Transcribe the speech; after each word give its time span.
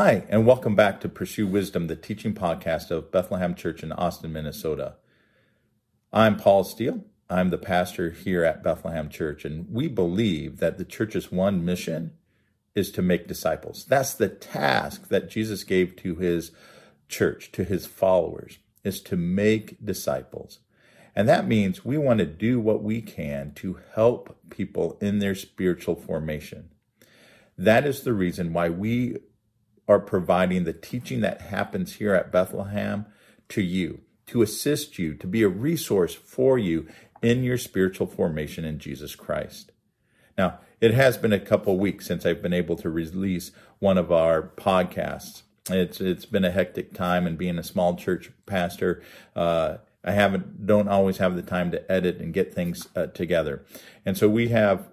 Hi, 0.00 0.22
and 0.28 0.46
welcome 0.46 0.76
back 0.76 1.00
to 1.00 1.08
Pursue 1.08 1.48
Wisdom, 1.48 1.88
the 1.88 1.96
teaching 1.96 2.32
podcast 2.32 2.92
of 2.92 3.10
Bethlehem 3.10 3.56
Church 3.56 3.82
in 3.82 3.90
Austin, 3.90 4.32
Minnesota. 4.32 4.94
I'm 6.12 6.36
Paul 6.36 6.62
Steele. 6.62 7.04
I'm 7.28 7.50
the 7.50 7.58
pastor 7.58 8.10
here 8.10 8.44
at 8.44 8.62
Bethlehem 8.62 9.08
Church, 9.08 9.44
and 9.44 9.68
we 9.68 9.88
believe 9.88 10.58
that 10.58 10.78
the 10.78 10.84
church's 10.84 11.32
one 11.32 11.64
mission 11.64 12.12
is 12.76 12.92
to 12.92 13.02
make 13.02 13.26
disciples. 13.26 13.86
That's 13.86 14.14
the 14.14 14.28
task 14.28 15.08
that 15.08 15.30
Jesus 15.30 15.64
gave 15.64 15.96
to 15.96 16.14
his 16.14 16.52
church, 17.08 17.50
to 17.50 17.64
his 17.64 17.84
followers, 17.84 18.58
is 18.84 19.00
to 19.00 19.16
make 19.16 19.84
disciples. 19.84 20.60
And 21.16 21.28
that 21.28 21.48
means 21.48 21.84
we 21.84 21.98
want 21.98 22.20
to 22.20 22.24
do 22.24 22.60
what 22.60 22.84
we 22.84 23.02
can 23.02 23.50
to 23.56 23.80
help 23.96 24.38
people 24.48 24.96
in 25.00 25.18
their 25.18 25.34
spiritual 25.34 25.96
formation. 25.96 26.70
That 27.56 27.84
is 27.84 28.02
the 28.02 28.12
reason 28.12 28.52
why 28.52 28.68
we 28.68 29.16
are 29.88 29.98
providing 29.98 30.64
the 30.64 30.72
teaching 30.72 31.20
that 31.22 31.40
happens 31.40 31.94
here 31.96 32.14
at 32.14 32.30
Bethlehem 32.30 33.06
to 33.48 33.62
you, 33.62 34.00
to 34.26 34.42
assist 34.42 34.98
you, 34.98 35.14
to 35.14 35.26
be 35.26 35.42
a 35.42 35.48
resource 35.48 36.14
for 36.14 36.58
you 36.58 36.86
in 37.22 37.42
your 37.42 37.58
spiritual 37.58 38.06
formation 38.06 38.64
in 38.64 38.78
Jesus 38.78 39.16
Christ. 39.16 39.72
Now, 40.36 40.60
it 40.80 40.94
has 40.94 41.16
been 41.16 41.32
a 41.32 41.40
couple 41.40 41.78
weeks 41.78 42.06
since 42.06 42.24
I've 42.24 42.42
been 42.42 42.52
able 42.52 42.76
to 42.76 42.90
release 42.90 43.50
one 43.80 43.98
of 43.98 44.12
our 44.12 44.52
podcasts. 44.56 45.42
It's 45.70 46.00
it's 46.00 46.24
been 46.24 46.44
a 46.44 46.50
hectic 46.50 46.94
time, 46.94 47.26
and 47.26 47.36
being 47.36 47.58
a 47.58 47.62
small 47.64 47.96
church 47.96 48.30
pastor, 48.46 49.02
uh, 49.34 49.78
I 50.04 50.12
haven't 50.12 50.66
don't 50.66 50.88
always 50.88 51.18
have 51.18 51.34
the 51.34 51.42
time 51.42 51.70
to 51.72 51.92
edit 51.92 52.18
and 52.18 52.32
get 52.32 52.54
things 52.54 52.88
uh, 52.94 53.06
together. 53.08 53.64
And 54.06 54.16
so 54.16 54.28
we 54.28 54.48
have 54.48 54.88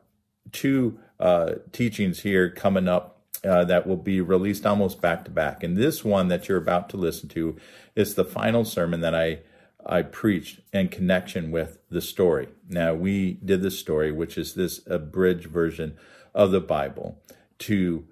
two 0.51 0.99
uh, 1.19 1.55
teachings 1.71 2.21
here 2.21 2.49
coming 2.49 2.87
up 2.87 3.14
uh, 3.45 3.65
that 3.65 3.87
will 3.87 3.97
be 3.97 4.21
released 4.21 4.65
almost 4.65 5.01
back 5.01 5.25
to 5.25 5.31
back. 5.31 5.63
And 5.63 5.77
this 5.77 6.03
one 6.03 6.27
that 6.29 6.47
you're 6.47 6.57
about 6.57 6.89
to 6.89 6.97
listen 6.97 7.29
to 7.29 7.55
is 7.95 8.15
the 8.15 8.25
final 8.25 8.65
sermon 8.65 9.01
that 9.01 9.15
I 9.15 9.39
I 9.85 10.01
preached 10.01 10.61
in 10.73 10.87
connection 10.89 11.51
with 11.51 11.77
the 11.89 12.01
story. 12.01 12.47
Now 12.67 12.95
we 12.95 13.33
did 13.33 13.61
the 13.61 13.69
story, 13.69 14.11
which 14.11 14.37
is 14.37 14.55
this 14.55 14.81
abridged 14.87 15.45
version 15.45 15.95
of 16.33 16.51
the 16.51 16.61
Bible, 16.61 17.21
to 17.59 18.07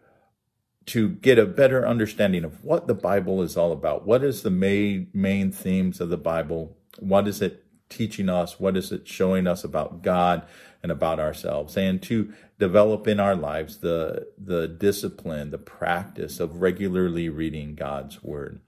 to 0.85 1.09
get 1.09 1.39
a 1.39 1.45
better 1.45 1.87
understanding 1.87 2.43
of 2.43 2.63
what 2.63 2.87
the 2.87 2.93
Bible 2.93 3.41
is 3.41 3.55
all 3.57 3.71
about. 3.71 4.05
What 4.05 4.23
is 4.23 4.43
the 4.43 4.51
main 4.51 5.09
main 5.13 5.51
themes 5.51 5.99
of 5.99 6.09
the 6.09 6.17
Bible? 6.17 6.77
What 6.99 7.27
is 7.27 7.41
it 7.41 7.63
teaching 7.89 8.29
us? 8.29 8.59
What 8.59 8.77
is 8.77 8.91
it 8.91 9.07
showing 9.07 9.47
us 9.47 9.63
about 9.63 10.01
God 10.03 10.45
and 10.83 10.91
about 10.91 11.19
ourselves? 11.19 11.75
And 11.75 12.01
to 12.03 12.33
develop 12.59 13.07
in 13.07 13.19
our 13.19 13.35
lives 13.35 13.77
the 13.77 14.27
the 14.37 14.67
discipline, 14.67 15.49
the 15.49 15.57
practice 15.57 16.39
of 16.39 16.61
regularly 16.61 17.29
reading 17.29 17.73
God's 17.73 18.21
word. 18.21 18.59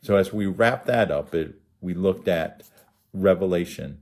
So 0.00 0.16
as 0.16 0.32
we 0.32 0.46
wrap 0.46 0.84
that 0.84 1.10
up, 1.10 1.34
it, 1.34 1.54
we 1.80 1.94
looked 1.94 2.28
at 2.28 2.62
Revelation. 3.12 4.00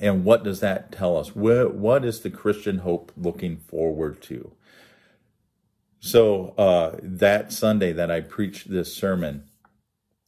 And 0.00 0.24
what 0.24 0.44
does 0.44 0.60
that 0.60 0.92
tell 0.92 1.16
us? 1.16 1.34
What, 1.34 1.74
what 1.74 2.04
is 2.04 2.20
the 2.20 2.30
Christian 2.30 2.78
hope 2.78 3.10
looking 3.16 3.56
forward 3.56 4.22
to? 4.22 4.52
So 5.98 6.54
uh, 6.56 6.96
that 7.02 7.52
Sunday 7.52 7.92
that 7.92 8.10
I 8.10 8.20
preached 8.20 8.70
this 8.70 8.94
sermon, 8.94 9.50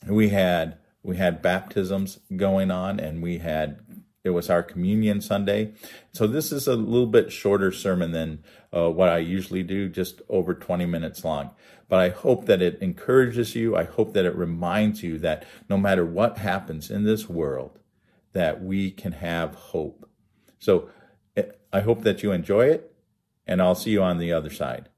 we 0.08 0.30
had 0.30 0.78
we 1.02 1.16
had 1.16 1.40
baptisms 1.40 2.18
going 2.36 2.70
on, 2.70 3.00
and 3.00 3.22
we 3.22 3.38
had 3.38 3.78
it 4.22 4.30
was 4.30 4.50
our 4.50 4.62
communion 4.62 5.20
Sunday. 5.20 5.72
So 6.12 6.26
this 6.26 6.52
is 6.52 6.66
a 6.66 6.76
little 6.76 7.06
bit 7.06 7.32
shorter 7.32 7.72
sermon 7.72 8.12
than 8.12 8.44
uh, 8.74 8.90
what 8.90 9.08
I 9.08 9.18
usually 9.18 9.62
do, 9.62 9.88
just 9.88 10.20
over 10.28 10.54
20 10.54 10.86
minutes 10.86 11.24
long. 11.24 11.50
But 11.88 12.00
I 12.00 12.10
hope 12.10 12.46
that 12.46 12.62
it 12.62 12.78
encourages 12.80 13.54
you. 13.54 13.76
I 13.76 13.84
hope 13.84 14.12
that 14.12 14.26
it 14.26 14.36
reminds 14.36 15.02
you 15.02 15.18
that 15.18 15.46
no 15.68 15.76
matter 15.76 16.04
what 16.04 16.38
happens 16.38 16.90
in 16.90 17.04
this 17.04 17.28
world, 17.28 17.78
that 18.32 18.62
we 18.62 18.90
can 18.90 19.12
have 19.12 19.54
hope. 19.54 20.08
So 20.58 20.90
eh, 21.36 21.44
I 21.72 21.80
hope 21.80 22.02
that 22.02 22.22
you 22.22 22.30
enjoy 22.30 22.66
it, 22.66 22.94
and 23.46 23.60
I'll 23.60 23.74
see 23.74 23.90
you 23.90 24.02
on 24.02 24.18
the 24.18 24.32
other 24.32 24.50
side 24.50 24.88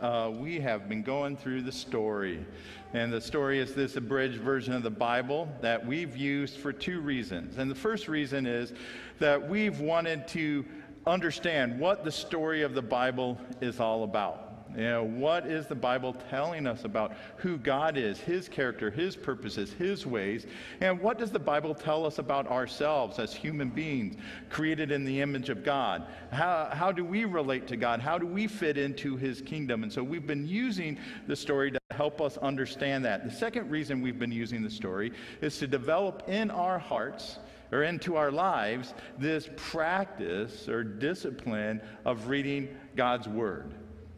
uh, 0.00 0.30
we 0.34 0.60
have 0.60 0.88
been 0.88 1.02
going 1.02 1.36
through 1.36 1.62
the 1.62 1.72
story. 1.72 2.44
And 2.92 3.12
the 3.12 3.20
story 3.20 3.58
is 3.58 3.74
this 3.74 3.96
abridged 3.96 4.40
version 4.40 4.72
of 4.74 4.82
the 4.82 4.90
Bible 4.90 5.48
that 5.60 5.84
we've 5.84 6.16
used 6.16 6.56
for 6.56 6.72
two 6.72 7.00
reasons. 7.00 7.58
And 7.58 7.70
the 7.70 7.74
first 7.74 8.08
reason 8.08 8.46
is 8.46 8.72
that 9.18 9.48
we've 9.48 9.80
wanted 9.80 10.28
to 10.28 10.64
understand 11.06 11.78
what 11.78 12.04
the 12.04 12.12
story 12.12 12.62
of 12.62 12.74
the 12.74 12.82
Bible 12.82 13.38
is 13.60 13.80
all 13.80 14.04
about. 14.04 14.45
You 14.74 14.82
know, 14.82 15.04
what 15.04 15.46
is 15.46 15.66
the 15.66 15.74
Bible 15.74 16.14
telling 16.28 16.66
us 16.66 16.84
about 16.84 17.12
who 17.36 17.56
God 17.56 17.96
is, 17.96 18.18
His 18.18 18.48
character, 18.48 18.90
His 18.90 19.16
purposes, 19.16 19.72
His 19.72 20.06
ways? 20.06 20.46
And 20.80 21.00
what 21.00 21.18
does 21.18 21.30
the 21.30 21.38
Bible 21.38 21.74
tell 21.74 22.04
us 22.04 22.18
about 22.18 22.46
ourselves 22.48 23.18
as 23.18 23.34
human 23.34 23.70
beings 23.70 24.16
created 24.50 24.90
in 24.90 25.04
the 25.04 25.20
image 25.20 25.48
of 25.48 25.64
God? 25.64 26.06
How, 26.30 26.68
how 26.72 26.92
do 26.92 27.04
we 27.04 27.24
relate 27.24 27.66
to 27.68 27.76
God? 27.76 28.00
How 28.00 28.18
do 28.18 28.26
we 28.26 28.46
fit 28.46 28.76
into 28.76 29.16
His 29.16 29.40
kingdom? 29.40 29.82
And 29.82 29.92
so 29.92 30.02
we've 30.02 30.26
been 30.26 30.46
using 30.46 30.98
the 31.26 31.36
story 31.36 31.70
to 31.70 31.80
help 31.92 32.20
us 32.20 32.36
understand 32.38 33.04
that. 33.04 33.24
The 33.24 33.34
second 33.34 33.70
reason 33.70 34.02
we've 34.02 34.18
been 34.18 34.32
using 34.32 34.62
the 34.62 34.70
story 34.70 35.12
is 35.40 35.58
to 35.58 35.66
develop 35.66 36.28
in 36.28 36.50
our 36.50 36.78
hearts 36.78 37.38
or 37.72 37.84
into 37.84 38.16
our 38.16 38.30
lives 38.30 38.94
this 39.18 39.48
practice 39.56 40.68
or 40.68 40.84
discipline 40.84 41.80
of 42.04 42.28
reading 42.28 42.68
God's 42.94 43.26
Word 43.26 43.72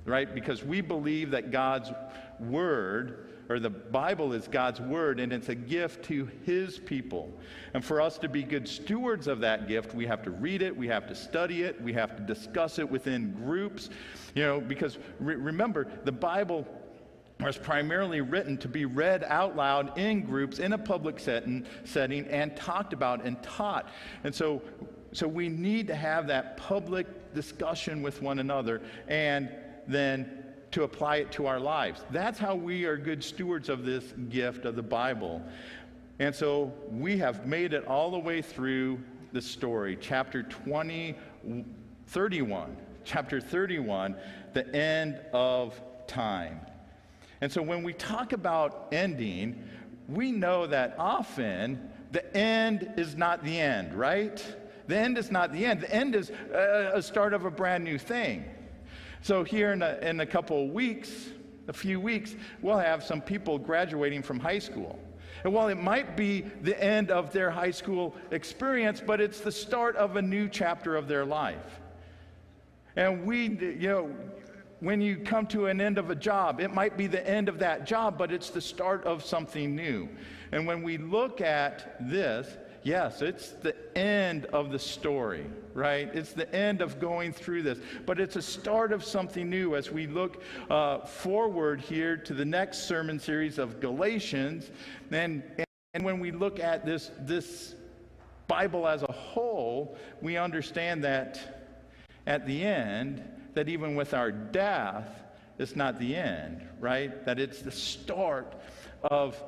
right? 0.09 0.35
Because 0.35 0.65
we 0.65 0.81
believe 0.81 1.31
that 1.31 1.51
God's 1.51 1.93
word 2.41 3.27
or 3.49 3.59
the 3.59 3.71
Bible 3.71 4.33
is 4.33 4.47
God's 4.47 4.81
word 4.81 5.21
and 5.21 5.33
it's 5.33 5.49
a 5.49 5.55
gift 5.55 6.05
to 6.07 6.29
his 6.45 6.79
people. 6.79 7.33
And 7.75 7.85
for 7.85 8.01
us 8.01 8.19
to 8.19 8.29
be 8.29 8.43
good 8.43 8.69
stewards 8.69 9.27
of 9.27 9.41
that 9.41 9.69
gift, 9.69 9.95
we 9.95 10.07
have 10.07 10.23
to 10.25 10.31
read 10.31 10.63
it, 10.63 10.77
we 10.77 10.89
have 10.89 11.07
to 11.09 11.15
study 11.15 11.63
it, 11.63 11.81
we 11.81 11.93
have 11.95 12.17
to 12.17 12.23
discuss 12.23 12.79
it 12.79 12.91
within 12.91 13.33
groups. 13.33 13.91
You 14.35 14.43
know, 14.45 14.61
because 14.61 14.99
re- 15.19 15.37
remember, 15.37 15.89
the 16.05 16.13
Bible 16.13 16.67
was 17.41 17.57
primarily 17.57 18.21
written 18.21 18.59
to 18.59 18.69
be 18.69 18.85
read 18.85 19.25
out 19.25 19.57
loud 19.57 19.97
in 19.97 20.23
groups 20.23 20.59
in 20.59 20.73
a 20.73 20.79
public 20.79 21.21
setting, 21.21 21.65
setting 21.85 22.27
and 22.27 22.57
talked 22.57 22.93
about 22.93 23.25
and 23.25 23.41
taught. 23.43 23.89
And 24.25 24.35
so 24.35 24.61
so 25.13 25.27
we 25.27 25.49
need 25.49 25.87
to 25.87 25.95
have 25.95 26.27
that 26.27 26.57
public 26.59 27.35
discussion 27.35 28.03
with 28.03 28.21
one 28.21 28.41
another 28.41 28.83
and 29.07 29.49
then 29.89 30.45
to 30.71 30.83
apply 30.85 31.17
it 31.17 31.33
to 31.33 31.47
our 31.47 31.59
lives. 31.59 32.05
That's 32.11 32.39
how 32.39 32.55
we 32.55 32.85
are 32.85 32.97
good 32.97 33.25
stewards 33.25 33.69
of 33.69 33.85
this 33.85 34.13
gift 34.29 34.67
of 34.67 34.77
the 34.77 34.83
Bible. 34.83 35.43
And 36.19 36.35
so 36.35 36.73
we 36.91 37.17
have 37.19 37.47
made 37.47 37.73
it 37.73 37.87
all 37.87 38.11
the 38.11 38.19
way 38.19 38.43
through 38.43 39.01
the 39.33 39.41
story, 39.41 39.97
chapter 40.01 40.43
20, 40.43 41.17
31. 42.07 42.77
Chapter 43.05 43.41
31, 43.41 44.17
the 44.53 44.75
end 44.77 45.19
of 45.33 45.81
time. 46.07 46.61
And 47.41 47.51
so 47.51 47.63
when 47.63 47.83
we 47.83 47.95
talk 47.95 48.35
about 48.35 48.89
ending, 48.93 49.65
we 50.09 50.33
know 50.33 50.67
that 50.67 50.97
often 50.99 51.91
the 52.13 52.37
end 52.37 52.93
is 52.97 53.17
not 53.17 53.43
the 53.45 53.59
end, 53.59 53.95
right? 53.95 54.45
The 54.89 54.97
end 54.97 55.17
is 55.17 55.31
not 55.31 55.53
the 55.53 55.65
end. 55.65 55.81
The 55.81 55.95
end 55.95 56.15
is 56.15 56.31
a 56.53 57.01
start 57.03 57.33
of 57.33 57.45
a 57.45 57.51
brand 57.51 57.85
new 57.85 57.99
thing. 57.99 58.45
So, 59.23 59.45
here 59.45 59.73
in 59.73 59.83
a, 59.83 59.99
in 60.01 60.21
a 60.21 60.27
couple 60.27 60.65
of 60.65 60.71
weeks, 60.71 61.29
a 61.69 61.73
few 61.73 62.01
weeks, 62.01 62.35
we'll 62.63 62.79
have 62.79 63.05
some 63.05 63.21
people 63.21 63.59
graduating 63.59 64.23
from 64.23 64.41
high 64.41 64.59
school. 64.59 64.99
And 65.45 65.53
while 65.53 65.69
it 65.69 65.77
might 65.77 66.17
be 66.17 66.43
the 66.63 66.83
end 66.83 67.11
of 67.11 67.33
their 67.33 67.51
high 67.51 67.71
school 67.71 68.15
experience, 68.31 69.03
but 69.05 69.21
it's 69.21 69.41
the 69.41 69.53
start 69.53 69.97
of 69.97 70.17
a 70.17 70.23
new 70.23 70.49
chapter 70.49 70.97
of 70.97 71.07
their 71.07 71.25
life. 71.25 71.81
And 72.97 73.25
we, 73.25 73.49
you 73.49 73.89
know, 73.89 74.11
when 74.81 75.01
you 75.01 75.17
come 75.17 75.47
to 75.49 75.67
an 75.67 75.81
end 75.81 75.99
of 75.99 76.11
a 76.11 76.15
job, 76.15 76.61
it 76.61 76.73
might 76.73 76.97
be 76.97 77.07
the 77.07 77.27
end 77.29 77.49
of 77.49 77.59
that 77.59 77.87
job, 77.87 78.17
but 78.19 78.33
it's 78.33 78.51
the 78.51 78.61
start 78.61 79.05
of 79.05 79.25
something 79.25 79.75
new. 79.75 80.09
And 80.53 80.67
when 80.67 80.83
we 80.83 80.99
look 80.99 81.41
at 81.41 81.97
this, 82.01 82.57
Yes, 82.83 83.23
it's 83.23 83.51
the 83.51 83.75
end 83.97 84.47
of 84.47 84.71
the 84.71 84.79
story, 84.79 85.47
right? 85.75 86.09
It's 86.15 86.33
the 86.33 86.53
end 86.55 86.81
of 86.81 87.01
going 87.01 87.33
through 87.33 87.63
this. 87.63 87.79
But 88.07 88.21
it's 88.21 88.37
a 88.37 88.43
start 88.43 88.93
of 88.93 89.05
something 89.05 89.51
new 89.51 89.75
as 89.75 89.91
we 89.91 90.07
look 90.07 90.43
uh, 90.71 91.01
forward 91.01 91.81
here 91.81 92.17
to 92.17 92.35
the 92.35 92.45
next 92.45 92.89
sermon 92.89 93.19
series 93.19 93.59
of 93.59 93.81
Galatians. 93.81 94.71
And, 95.11 95.43
and 95.95 96.05
when 96.05 96.21
we 96.21 96.31
look 96.31 96.61
at 96.61 96.87
this, 96.87 97.11
this 97.21 97.75
Bible 98.47 98.87
as 98.87 99.03
a 99.03 99.13
whole, 99.13 99.97
we 100.23 100.37
understand 100.37 101.05
that 101.05 101.75
at 102.27 102.47
the 102.47 102.65
end, 102.65 103.23
that 103.55 103.69
even 103.69 103.97
with 103.97 104.15
our 104.15 104.31
death, 104.31 105.23
it's 105.59 105.75
not 105.75 105.99
the 105.99 106.15
end, 106.15 106.67
right? 106.79 107.25
That 107.25 107.41
it's 107.41 107.61
the 107.61 107.73
start 107.73 108.55
of 109.03 109.43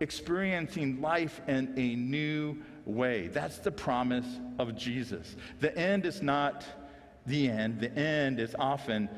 experiencing 0.00 1.00
life 1.00 1.40
in 1.48 1.72
a 1.76 1.94
new 1.96 2.56
way. 2.84 3.28
That's 3.28 3.58
the 3.58 3.70
promise 3.70 4.26
of 4.58 4.76
Jesus. 4.76 5.36
The 5.60 5.76
end 5.76 6.06
is 6.06 6.22
not 6.22 6.64
the 7.26 7.48
end, 7.48 7.80
the 7.80 7.92
end 7.96 8.38
is 8.38 8.54
often 8.58 9.08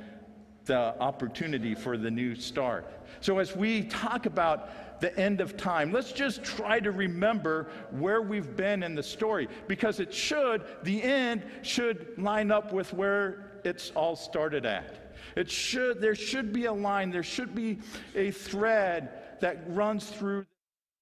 the 0.64 0.94
opportunity 1.00 1.74
for 1.74 1.96
the 1.96 2.10
new 2.10 2.34
start. 2.34 2.86
So, 3.20 3.38
as 3.38 3.56
we 3.56 3.84
talk 3.84 4.26
about 4.26 5.00
the 5.00 5.16
end 5.18 5.40
of 5.40 5.56
time, 5.56 5.92
let's 5.92 6.12
just 6.12 6.44
try 6.44 6.78
to 6.80 6.90
remember 6.90 7.68
where 7.90 8.22
we've 8.22 8.56
been 8.56 8.82
in 8.82 8.94
the 8.94 9.02
story 9.02 9.48
because 9.66 9.98
it 9.98 10.12
should, 10.12 10.64
the 10.82 11.02
end 11.02 11.44
should 11.62 12.18
line 12.18 12.50
up 12.50 12.72
with 12.72 12.92
where 12.92 13.60
it's 13.64 13.90
all 13.90 14.14
started 14.14 14.66
at. 14.66 15.14
It 15.36 15.50
should, 15.50 16.00
there 16.00 16.14
should 16.14 16.52
be 16.52 16.66
a 16.66 16.72
line, 16.72 17.10
there 17.10 17.22
should 17.22 17.54
be 17.54 17.78
a 18.14 18.30
thread 18.30 19.40
that 19.40 19.64
runs 19.68 20.06
through 20.10 20.46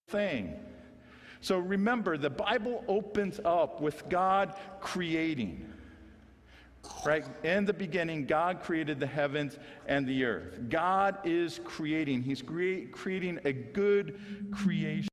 thing. 0.08 0.54
So 1.40 1.58
remember, 1.58 2.16
the 2.16 2.30
Bible 2.30 2.84
opens 2.88 3.40
up 3.44 3.80
with 3.80 4.08
God 4.08 4.54
creating. 4.80 5.68
Right? 7.04 7.24
In 7.44 7.64
the 7.64 7.72
beginning, 7.72 8.26
God 8.26 8.62
created 8.62 9.00
the 9.00 9.06
heavens 9.06 9.58
and 9.86 10.06
the 10.06 10.24
earth. 10.24 10.68
God 10.68 11.18
is 11.24 11.60
creating, 11.64 12.22
He's 12.22 12.42
cre- 12.42 12.88
creating 12.92 13.40
a 13.44 13.52
good 13.52 14.20
creation. 14.52 15.08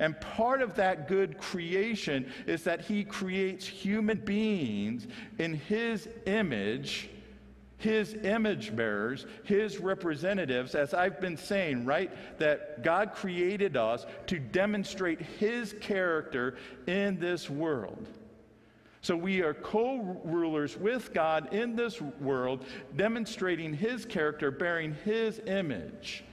And 0.00 0.20
part 0.20 0.60
of 0.60 0.74
that 0.74 1.06
good 1.06 1.38
creation 1.38 2.30
is 2.46 2.64
that 2.64 2.80
He 2.80 3.04
creates 3.04 3.64
human 3.64 4.18
beings 4.18 5.06
in 5.38 5.54
His 5.54 6.08
image 6.26 7.10
his 7.78 8.14
image 8.14 8.74
bearers, 8.74 9.26
his 9.44 9.78
representatives, 9.78 10.74
as 10.74 10.94
I've 10.94 11.20
been 11.20 11.36
saying, 11.36 11.84
right? 11.84 12.10
That 12.38 12.82
God 12.82 13.12
created 13.14 13.76
us 13.76 14.06
to 14.28 14.38
demonstrate 14.38 15.20
his 15.20 15.74
character 15.80 16.56
in 16.86 17.18
this 17.18 17.50
world. 17.50 18.06
So 19.02 19.14
we 19.14 19.42
are 19.42 19.52
co 19.52 20.20
rulers 20.24 20.78
with 20.78 21.12
God 21.12 21.52
in 21.52 21.76
this 21.76 22.00
world, 22.00 22.64
demonstrating 22.96 23.74
his 23.74 24.06
character, 24.06 24.50
bearing 24.50 24.96
his 25.04 25.42
image. 25.46 26.24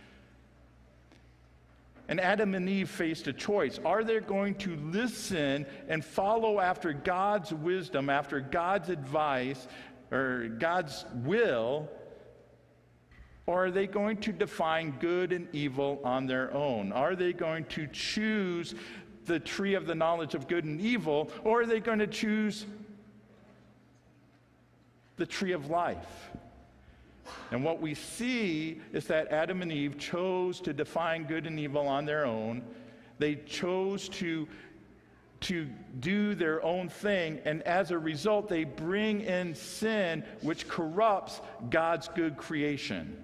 And 2.07 2.19
Adam 2.19 2.55
and 2.55 2.67
Eve 2.67 2.89
faced 2.89 3.27
a 3.27 3.33
choice. 3.33 3.79
Are 3.85 4.03
they 4.03 4.19
going 4.19 4.55
to 4.55 4.75
listen 4.75 5.65
and 5.87 6.03
follow 6.03 6.59
after 6.59 6.91
God's 6.91 7.53
wisdom, 7.53 8.09
after 8.09 8.41
God's 8.41 8.89
advice, 8.89 9.67
or 10.11 10.47
God's 10.47 11.05
will? 11.23 11.89
Or 13.47 13.65
are 13.65 13.71
they 13.71 13.87
going 13.87 14.17
to 14.17 14.31
define 14.31 14.91
good 14.99 15.33
and 15.33 15.47
evil 15.53 15.99
on 16.03 16.27
their 16.27 16.53
own? 16.53 16.91
Are 16.91 17.15
they 17.15 17.33
going 17.33 17.65
to 17.65 17.87
choose 17.87 18.75
the 19.25 19.39
tree 19.39 19.73
of 19.75 19.85
the 19.85 19.95
knowledge 19.95 20.35
of 20.35 20.47
good 20.47 20.65
and 20.65 20.79
evil, 20.79 21.31
or 21.43 21.61
are 21.61 21.65
they 21.65 21.79
going 21.79 21.99
to 21.99 22.07
choose 22.07 22.65
the 25.17 25.25
tree 25.25 25.51
of 25.51 25.69
life? 25.69 26.31
And 27.51 27.63
what 27.63 27.81
we 27.81 27.93
see 27.93 28.81
is 28.93 29.05
that 29.07 29.27
Adam 29.29 29.61
and 29.61 29.71
Eve 29.71 29.97
chose 29.97 30.59
to 30.61 30.73
define 30.73 31.25
good 31.25 31.45
and 31.45 31.59
evil 31.59 31.87
on 31.87 32.05
their 32.05 32.25
own. 32.25 32.63
They 33.19 33.35
chose 33.35 34.09
to, 34.09 34.47
to 35.41 35.67
do 35.99 36.35
their 36.35 36.63
own 36.63 36.87
thing, 36.87 37.39
and 37.45 37.61
as 37.63 37.91
a 37.91 37.97
result, 37.97 38.47
they 38.47 38.63
bring 38.63 39.21
in 39.21 39.55
sin 39.55 40.23
which 40.41 40.67
corrupts 40.67 41.41
God's 41.69 42.07
good 42.09 42.37
creation. 42.37 43.21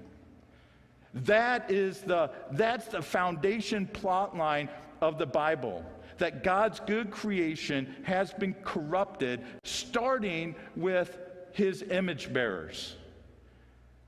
That 1.13 1.71
is 1.71 2.01
the, 2.01 2.31
that's 2.51 2.87
the 2.87 3.01
foundation 3.01 3.87
plot 3.87 4.35
line 4.35 4.69
of 5.01 5.17
the 5.17 5.25
Bible. 5.25 5.85
That 6.17 6.43
God's 6.43 6.79
good 6.79 7.11
creation 7.11 7.95
has 8.03 8.33
been 8.33 8.55
corrupted, 8.63 9.41
starting 9.63 10.55
with 10.75 11.19
his 11.53 11.83
image 11.83 12.33
bearers. 12.33 12.95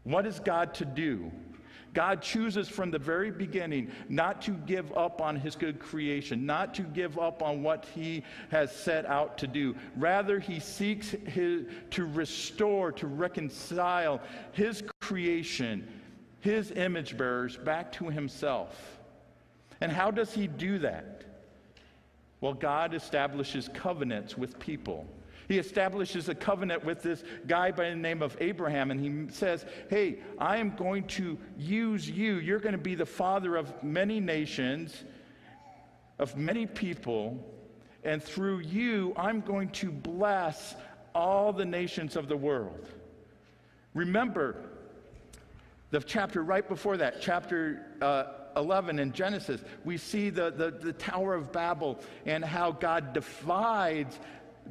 What 0.04 0.26
is 0.26 0.40
God 0.40 0.74
to 0.76 0.86
do? 0.86 1.32
God 1.94 2.22
chooses 2.22 2.70
from 2.70 2.92
the 2.92 3.00
very 3.00 3.32
beginning 3.32 3.92
not 4.10 4.42
to 4.44 4.52
give 4.52 4.96
up 4.96 5.22
on 5.22 5.36
his 5.36 5.56
good 5.56 5.80
creation, 5.80 6.46
not 6.46 6.74
to 6.76 6.84
give 6.84 7.18
up 7.18 7.42
on 7.42 7.64
what 7.64 7.86
he 7.96 8.24
has 8.52 8.76
set 8.76 9.06
out 9.06 9.38
to 9.40 9.48
do. 9.48 9.76
Rather, 9.98 10.40
he 10.40 10.60
seeks 10.60 11.10
his, 11.10 11.66
to 11.92 12.06
restore, 12.06 12.92
to 12.94 13.08
reconcile 13.08 14.22
his 14.52 14.84
creation, 15.02 15.88
his 16.42 16.72
image 16.72 17.18
bearers, 17.18 17.58
back 17.58 17.92
to 17.94 18.10
himself. 18.10 19.00
And 19.82 19.92
how 19.92 20.12
does 20.12 20.34
he 20.34 20.48
do 20.48 20.80
that? 20.80 21.24
Well, 22.42 22.54
God 22.54 22.94
establishes 22.94 23.70
covenants 23.74 24.38
with 24.38 24.60
people. 24.60 25.06
He 25.50 25.58
establishes 25.58 26.30
a 26.30 26.36
covenant 26.36 26.86
with 26.86 27.02
this 27.02 27.24
guy 27.48 27.72
by 27.72 27.90
the 27.90 27.96
name 27.96 28.22
of 28.22 28.38
Abraham, 28.40 28.92
and 28.92 29.00
he 29.00 29.34
says, 29.34 29.66
Hey, 29.90 30.20
I 30.38 30.58
am 30.58 30.76
going 30.76 31.06
to 31.08 31.40
use 31.58 32.08
you. 32.08 32.36
You're 32.36 32.60
going 32.60 32.74
to 32.74 32.78
be 32.78 32.94
the 32.94 33.08
father 33.08 33.56
of 33.56 33.84
many 33.84 34.20
nations, 34.20 35.04
of 36.20 36.38
many 36.38 36.68
people, 36.68 37.44
and 38.04 38.24
through 38.24 38.60
you, 38.60 39.12
I'm 39.18 39.42
going 39.42 39.70
to 39.70 39.92
bless 39.92 40.76
all 41.16 41.52
the 41.52 41.66
nations 41.66 42.16
of 42.16 42.28
the 42.28 42.38
world. 42.38 42.88
Remember, 43.96 44.56
the 45.90 46.00
chapter 46.00 46.44
right 46.44 46.68
before 46.68 46.98
that, 46.98 47.22
chapter 47.22 47.88
uh, 48.04 48.26
11 48.56 49.00
in 49.00 49.12
Genesis, 49.12 49.62
we 49.84 49.98
see 49.98 50.30
the, 50.30 50.52
the, 50.52 50.72
the 50.72 50.94
Tower 50.94 51.34
of 51.34 51.52
Babel 51.52 52.00
and 52.26 52.44
how 52.44 52.72
God 52.72 53.14
divides 53.14 54.20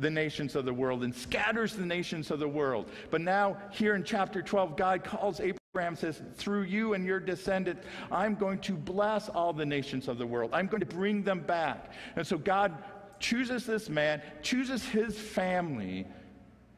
the 0.00 0.10
nations 0.10 0.54
of 0.54 0.64
the 0.64 0.72
world 0.72 1.04
and 1.04 1.14
scatters 1.14 1.74
the 1.74 1.86
nations 1.86 2.30
of 2.30 2.38
the 2.38 2.48
world. 2.48 2.90
But 3.10 3.20
now, 3.20 3.56
here 3.70 3.94
in 3.94 4.04
chapter 4.04 4.42
12, 4.42 4.76
God 4.76 5.04
calls 5.04 5.40
Abraham, 5.40 5.96
says, 5.96 6.22
Through 6.36 6.62
you 6.62 6.94
and 6.94 7.04
your 7.04 7.20
descendants, 7.20 7.86
I'm 8.10 8.34
going 8.34 8.58
to 8.60 8.74
bless 8.74 9.28
all 9.28 9.52
the 9.52 9.66
nations 9.66 10.08
of 10.08 10.18
the 10.18 10.26
world. 10.26 10.50
I'm 10.52 10.66
going 10.66 10.80
to 10.80 10.86
bring 10.86 11.22
them 11.22 11.40
back. 11.40 11.92
And 12.16 12.26
so 12.26 12.38
God 12.38 12.82
chooses 13.20 13.66
this 13.66 13.88
man, 13.88 14.22
chooses 14.42 14.84
his 14.84 15.18
family, 15.18 16.06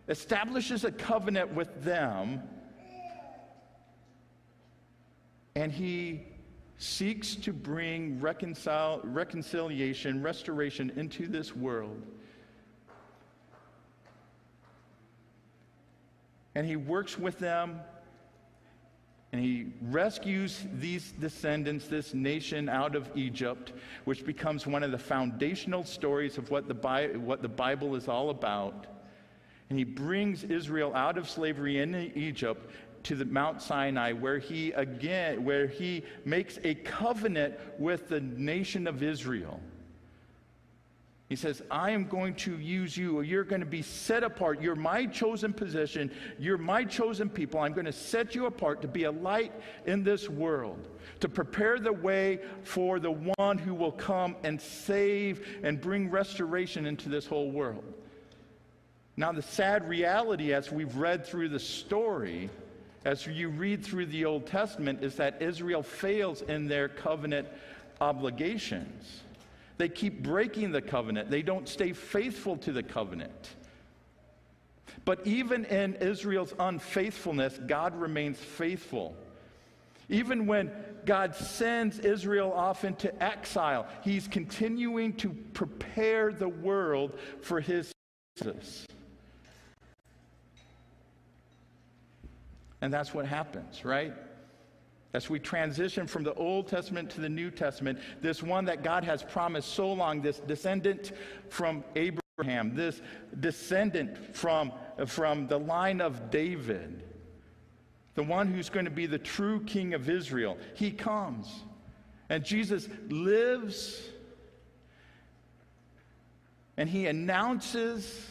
establishes 0.08 0.84
a 0.84 0.92
covenant 0.92 1.54
with 1.54 1.82
them, 1.82 2.42
and 5.54 5.72
he 5.72 6.22
seeks 6.78 7.34
to 7.36 7.52
bring 7.52 8.20
reconciliation, 8.20 10.22
restoration 10.22 10.90
into 10.96 11.26
this 11.26 11.54
world. 11.54 12.02
And 16.60 16.68
he 16.68 16.76
works 16.76 17.18
with 17.18 17.38
them 17.38 17.80
and 19.32 19.40
he 19.42 19.68
rescues 19.80 20.66
these 20.74 21.10
descendants, 21.12 21.86
this 21.86 22.12
nation, 22.12 22.68
out 22.68 22.94
of 22.94 23.08
Egypt, 23.14 23.72
which 24.04 24.26
becomes 24.26 24.66
one 24.66 24.82
of 24.82 24.90
the 24.90 24.98
foundational 24.98 25.84
stories 25.84 26.36
of 26.36 26.50
what 26.50 26.68
the, 26.68 26.74
Bi- 26.74 27.16
what 27.16 27.40
the 27.40 27.48
Bible 27.48 27.96
is 27.96 28.08
all 28.08 28.28
about. 28.28 28.86
And 29.70 29.78
he 29.78 29.86
brings 29.86 30.44
Israel 30.44 30.94
out 30.94 31.16
of 31.16 31.30
slavery 31.30 31.78
in 31.78 31.94
Egypt 32.14 32.70
to 33.04 33.16
the 33.16 33.24
Mount 33.24 33.62
Sinai, 33.62 34.12
where 34.12 34.38
he 34.38 34.72
again, 34.72 35.42
where 35.42 35.66
he 35.66 36.04
makes 36.26 36.58
a 36.62 36.74
covenant 36.74 37.54
with 37.78 38.10
the 38.10 38.20
nation 38.20 38.86
of 38.86 39.02
Israel. 39.02 39.62
He 41.30 41.36
says, 41.36 41.62
I 41.70 41.92
am 41.92 42.06
going 42.06 42.34
to 42.34 42.58
use 42.58 42.96
you. 42.96 43.20
You're 43.20 43.44
going 43.44 43.60
to 43.60 43.66
be 43.66 43.82
set 43.82 44.24
apart. 44.24 44.60
You're 44.60 44.74
my 44.74 45.06
chosen 45.06 45.52
position. 45.52 46.10
You're 46.40 46.58
my 46.58 46.82
chosen 46.82 47.30
people. 47.30 47.60
I'm 47.60 47.72
going 47.72 47.86
to 47.86 47.92
set 47.92 48.34
you 48.34 48.46
apart 48.46 48.82
to 48.82 48.88
be 48.88 49.04
a 49.04 49.12
light 49.12 49.52
in 49.86 50.02
this 50.02 50.28
world, 50.28 50.88
to 51.20 51.28
prepare 51.28 51.78
the 51.78 51.92
way 51.92 52.40
for 52.64 52.98
the 52.98 53.12
one 53.12 53.58
who 53.58 53.74
will 53.74 53.92
come 53.92 54.34
and 54.42 54.60
save 54.60 55.60
and 55.62 55.80
bring 55.80 56.10
restoration 56.10 56.84
into 56.84 57.08
this 57.08 57.26
whole 57.26 57.52
world. 57.52 57.84
Now, 59.16 59.30
the 59.30 59.42
sad 59.42 59.88
reality, 59.88 60.52
as 60.52 60.72
we've 60.72 60.96
read 60.96 61.24
through 61.24 61.50
the 61.50 61.60
story, 61.60 62.50
as 63.04 63.24
you 63.24 63.50
read 63.50 63.84
through 63.84 64.06
the 64.06 64.24
Old 64.24 64.48
Testament, 64.48 65.04
is 65.04 65.14
that 65.14 65.40
Israel 65.40 65.84
fails 65.84 66.42
in 66.42 66.66
their 66.66 66.88
covenant 66.88 67.46
obligations. 68.00 69.20
They 69.80 69.88
keep 69.88 70.22
breaking 70.22 70.72
the 70.72 70.82
covenant, 70.82 71.30
they 71.30 71.40
don't 71.40 71.66
stay 71.66 71.94
faithful 71.94 72.58
to 72.58 72.70
the 72.70 72.82
covenant. 72.82 73.48
But 75.06 75.26
even 75.26 75.64
in 75.64 75.94
Israel's 75.94 76.52
unfaithfulness, 76.58 77.58
God 77.66 77.98
remains 77.98 78.36
faithful. 78.36 79.16
Even 80.10 80.46
when 80.46 80.70
God 81.06 81.34
sends 81.34 81.98
Israel 81.98 82.52
off 82.52 82.84
into 82.84 83.10
exile, 83.22 83.86
He's 84.02 84.28
continuing 84.28 85.14
to 85.14 85.30
prepare 85.54 86.30
the 86.30 86.48
world 86.48 87.18
for 87.40 87.58
His 87.58 87.90
Jesus. 88.36 88.86
And 92.82 92.92
that's 92.92 93.14
what 93.14 93.24
happens, 93.24 93.82
right? 93.82 94.12
As 95.12 95.28
we 95.28 95.40
transition 95.40 96.06
from 96.06 96.22
the 96.22 96.34
Old 96.34 96.68
Testament 96.68 97.10
to 97.10 97.20
the 97.20 97.28
New 97.28 97.50
Testament, 97.50 97.98
this 98.20 98.42
one 98.42 98.64
that 98.66 98.84
God 98.84 99.02
has 99.04 99.22
promised 99.22 99.74
so 99.74 99.92
long, 99.92 100.22
this 100.22 100.38
descendant 100.38 101.12
from 101.48 101.82
Abraham, 101.96 102.76
this 102.76 103.02
descendant 103.40 104.36
from, 104.36 104.72
from 105.06 105.48
the 105.48 105.58
line 105.58 106.00
of 106.00 106.30
David, 106.30 107.02
the 108.14 108.22
one 108.22 108.52
who's 108.52 108.68
going 108.68 108.84
to 108.84 108.90
be 108.90 109.06
the 109.06 109.18
true 109.18 109.60
king 109.64 109.94
of 109.94 110.08
Israel. 110.08 110.56
He 110.74 110.92
comes. 110.92 111.64
And 112.28 112.44
Jesus 112.44 112.88
lives 113.08 114.00
and 116.76 116.88
he 116.88 117.08
announces 117.08 118.26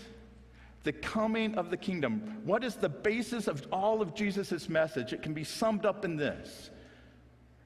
the 0.83 0.93
coming 0.93 1.55
of 1.55 1.69
the 1.69 1.77
kingdom. 1.77 2.41
What 2.45 2.63
is 2.63 2.75
the 2.75 2.89
basis 2.89 3.48
of 3.48 3.65
all 3.71 4.01
of 4.01 4.15
Jesus' 4.15 4.69
message? 4.69 5.13
It 5.13 5.21
can 5.21 5.33
be 5.33 5.43
summed 5.43 5.86
up 5.86 6.05
in 6.05 6.15
this 6.15 6.69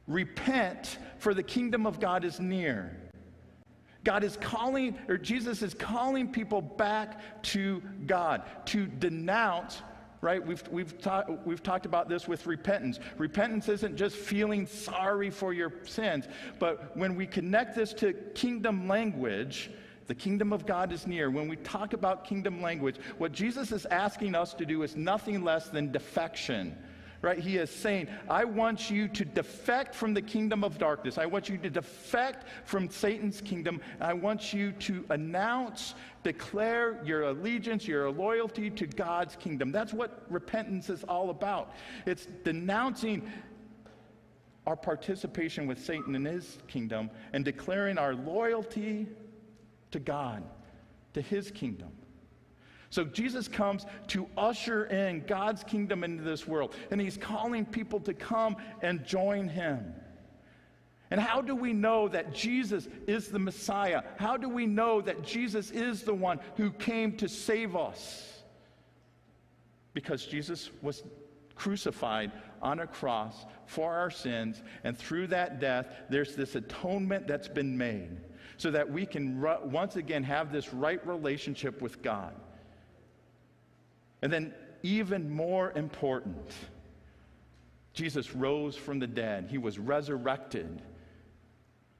Repent, 0.05 0.97
for 1.17 1.33
the 1.33 1.43
kingdom 1.43 1.85
of 1.85 1.99
God 1.99 2.25
is 2.25 2.39
near. 2.39 2.97
God 4.03 4.25
is 4.25 4.37
calling, 4.41 4.97
or 5.07 5.17
Jesus 5.17 5.61
is 5.61 5.73
calling 5.73 6.29
people 6.29 6.61
back 6.61 7.41
to 7.43 7.81
God 8.05 8.43
to 8.65 8.85
denounce 8.85 9.81
right? 10.23 10.45
We've, 10.47 10.63
we've, 10.71 10.97
ta- 11.01 11.25
we've 11.43 11.61
talked 11.61 11.85
about 11.85 12.07
this 12.07 12.29
with 12.29 12.47
repentance. 12.47 12.97
Repentance 13.17 13.67
isn't 13.67 13.97
just 13.97 14.15
feeling 14.15 14.65
sorry 14.65 15.29
for 15.29 15.53
your 15.53 15.73
sins, 15.83 16.29
but 16.59 16.95
when 16.95 17.15
we 17.15 17.27
connect 17.27 17.75
this 17.75 17.93
to 17.95 18.13
kingdom 18.33 18.87
language, 18.87 19.69
the 20.07 20.15
kingdom 20.15 20.51
of 20.53 20.65
God 20.65 20.91
is 20.91 21.07
near. 21.07 21.29
When 21.29 21.47
we 21.47 21.55
talk 21.57 21.93
about 21.93 22.25
kingdom 22.25 22.61
language, 22.61 22.97
what 23.17 23.31
Jesus 23.31 23.71
is 23.71 23.85
asking 23.85 24.35
us 24.35 24.53
to 24.55 24.65
do 24.65 24.83
is 24.83 24.95
nothing 24.95 25.43
less 25.43 25.69
than 25.69 25.91
defection 25.91 26.75
right? 27.23 27.39
He 27.39 27.55
is 27.55 27.71
saying, 27.71 28.09
I 28.29 28.43
want 28.43 28.91
you 28.91 29.07
to 29.07 29.23
defect 29.23 29.95
from 29.95 30.13
the 30.13 30.21
kingdom 30.21 30.61
of 30.61 30.77
darkness. 30.77 31.17
I 31.17 31.25
want 31.25 31.47
you 31.47 31.57
to 31.57 31.69
defect 31.69 32.45
from 32.65 32.89
Satan's 32.89 33.39
kingdom. 33.39 33.79
I 34.01 34.11
want 34.11 34.53
you 34.53 34.73
to 34.73 35.05
announce, 35.09 35.95
declare 36.23 37.01
your 37.05 37.23
allegiance, 37.23 37.87
your 37.87 38.11
loyalty 38.11 38.69
to 38.71 38.85
God's 38.85 39.37
kingdom. 39.37 39.71
That's 39.71 39.93
what 39.93 40.25
repentance 40.29 40.89
is 40.89 41.05
all 41.05 41.29
about. 41.29 41.71
It's 42.05 42.27
denouncing 42.43 43.31
our 44.67 44.75
participation 44.75 45.65
with 45.65 45.83
Satan 45.83 46.15
in 46.15 46.25
his 46.25 46.57
kingdom 46.67 47.09
and 47.31 47.45
declaring 47.45 47.97
our 47.97 48.15
loyalty 48.15 49.07
to 49.93 49.99
God, 49.99 50.43
to 51.13 51.21
his 51.21 51.49
kingdom. 51.49 51.89
So 52.89 53.03
Jesus 53.03 53.47
comes 53.47 53.87
to 54.09 54.27
usher 54.37 54.85
in 54.85 55.25
God's 55.25 55.63
kingdom 55.63 56.03
into 56.03 56.21
this 56.21 56.47
world, 56.47 56.75
and 56.91 57.01
he's 57.01 57.17
calling 57.17 57.65
people 57.65 57.99
to 58.01 58.13
come 58.13 58.55
and 58.83 59.03
join 59.03 59.47
him. 59.47 59.95
And 61.09 61.19
how 61.19 61.41
do 61.41 61.55
we 61.55 61.73
know 61.73 62.07
that 62.07 62.33
Jesus 62.33 62.87
is 63.07 63.29
the 63.29 63.39
Messiah? 63.39 64.03
How 64.17 64.37
do 64.37 64.49
we 64.49 64.65
know 64.65 65.01
that 65.01 65.23
Jesus 65.23 65.71
is 65.71 66.03
the 66.03 66.13
one 66.13 66.39
who 66.55 66.71
came 66.71 67.17
to 67.17 67.27
save 67.27 67.75
us? 67.75 68.43
Because 69.93 70.25
Jesus 70.25 70.69
was 70.81 71.03
crucified 71.55 72.31
on 72.61 72.79
a 72.79 72.87
cross 72.87 73.45
for 73.65 73.93
our 73.93 74.09
sins, 74.09 74.61
and 74.83 74.97
through 74.97 75.27
that 75.27 75.59
death, 75.59 75.87
there's 76.09 76.35
this 76.35 76.55
atonement 76.55 77.27
that's 77.27 77.47
been 77.47 77.77
made 77.77 78.17
so 78.57 78.71
that 78.71 78.91
we 78.91 79.05
can 79.05 79.41
once 79.71 79.95
again 79.95 80.23
have 80.23 80.51
this 80.51 80.73
right 80.73 81.05
relationship 81.07 81.81
with 81.81 82.01
God. 82.01 82.33
And 84.21 84.31
then, 84.31 84.53
even 84.83 85.29
more 85.29 85.71
important, 85.75 86.51
Jesus 87.93 88.33
rose 88.35 88.75
from 88.75 88.99
the 88.99 89.07
dead, 89.07 89.47
he 89.49 89.57
was 89.57 89.79
resurrected. 89.79 90.81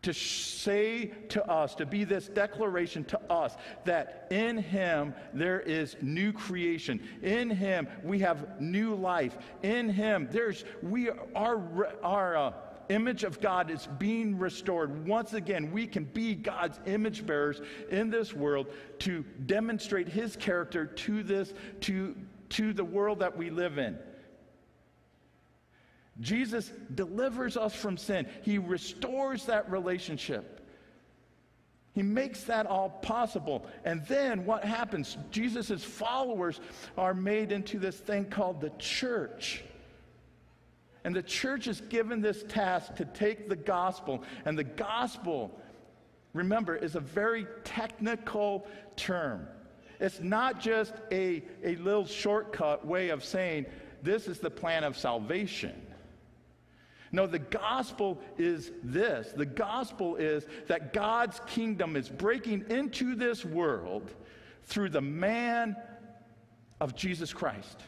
To 0.04 0.14
say 0.14 1.14
to 1.30 1.50
us, 1.50 1.76
to 1.76 1.86
be 1.86 2.04
this 2.04 2.28
declaration 2.28 3.06
to 3.06 3.22
us 3.32 3.56
that 3.86 4.28
in 4.32 4.58
Him 4.58 5.14
there 5.34 5.62
is 5.62 5.96
new 6.02 6.34
creation. 6.34 7.02
In 7.22 7.50
Him 7.50 7.88
we 8.04 8.20
have 8.20 8.60
new 8.60 8.96
life. 8.96 9.38
In 9.62 9.88
Him 9.88 10.28
there's, 10.30 10.66
we, 10.82 11.10
our, 11.34 11.96
our, 12.04 12.36
uh, 12.36 12.54
image 12.94 13.24
of 13.24 13.42
God 13.42 13.72
is 13.72 13.88
being 13.98 14.38
restored. 14.38 15.08
Once 15.08 15.34
again, 15.34 15.72
we 15.72 15.88
can 15.88 16.04
be 16.04 16.36
God's 16.36 16.80
image 16.86 17.26
bearers 17.26 17.62
in 17.90 18.10
this 18.10 18.34
world 18.34 18.68
to 19.00 19.24
demonstrate 19.46 20.08
his 20.08 20.36
character 20.36 20.86
to 20.86 21.24
this, 21.24 21.54
to, 21.82 22.16
to 22.50 22.74
the 22.74 22.84
world 22.84 23.20
that 23.20 23.36
we 23.36 23.50
live 23.50 23.78
in. 23.78 23.98
Jesus 26.20 26.72
delivers 26.94 27.58
us 27.58 27.74
from 27.74 27.98
sin. 27.98 28.28
He 28.44 28.60
restores 28.60 29.46
that 29.46 29.70
relationship. 29.72 30.62
He 31.94 32.04
makes 32.04 32.44
that 32.44 32.66
all 32.66 32.90
possible. 32.90 33.66
And 33.84 34.06
then 34.08 34.46
what 34.46 34.64
happens? 34.64 35.18
Jesus' 35.32 35.84
followers 35.84 36.60
are 36.98 37.14
made 37.14 37.52
into 37.52 37.80
this 37.80 37.98
thing 37.98 38.26
called 38.26 38.62
the 38.62 38.72
church. 38.80 39.64
And 41.04 41.16
the 41.16 41.24
church 41.24 41.68
is 41.68 41.82
given 41.82 42.22
this 42.22 42.44
task 42.44 42.96
to 42.96 43.06
take 43.06 43.50
the 43.50 43.56
gospel. 43.56 44.24
And 44.46 44.58
the 44.58 44.64
gospel, 44.64 45.60
remember, 46.34 46.76
is 46.76 46.96
a 46.96 47.02
very 47.02 47.46
technical 47.64 48.66
term. 48.96 49.48
It's 50.00 50.22
not 50.22 50.60
just 50.60 50.94
a, 51.12 51.44
a 51.64 51.76
little 51.76 52.06
shortcut 52.06 52.86
way 52.86 53.10
of 53.10 53.24
saying 53.24 53.66
this 54.02 54.28
is 54.28 54.40
the 54.40 54.50
plan 54.50 54.84
of 54.84 54.98
salvation. 54.98 55.74
No, 57.12 57.28
the 57.28 57.40
gospel 57.40 58.20
is 58.40 58.72
this 58.84 59.34
the 59.34 59.46
gospel 59.46 60.16
is 60.16 60.48
that 60.68 60.94
God's 60.94 61.40
kingdom 61.46 61.96
is 61.96 62.10
breaking 62.10 62.66
into 62.70 63.14
this 63.16 63.46
world 63.46 64.12
through 64.64 64.90
the 64.90 65.02
man 65.02 65.76
of 66.82 66.96
Jesus 66.96 67.32
Christ 67.32 67.84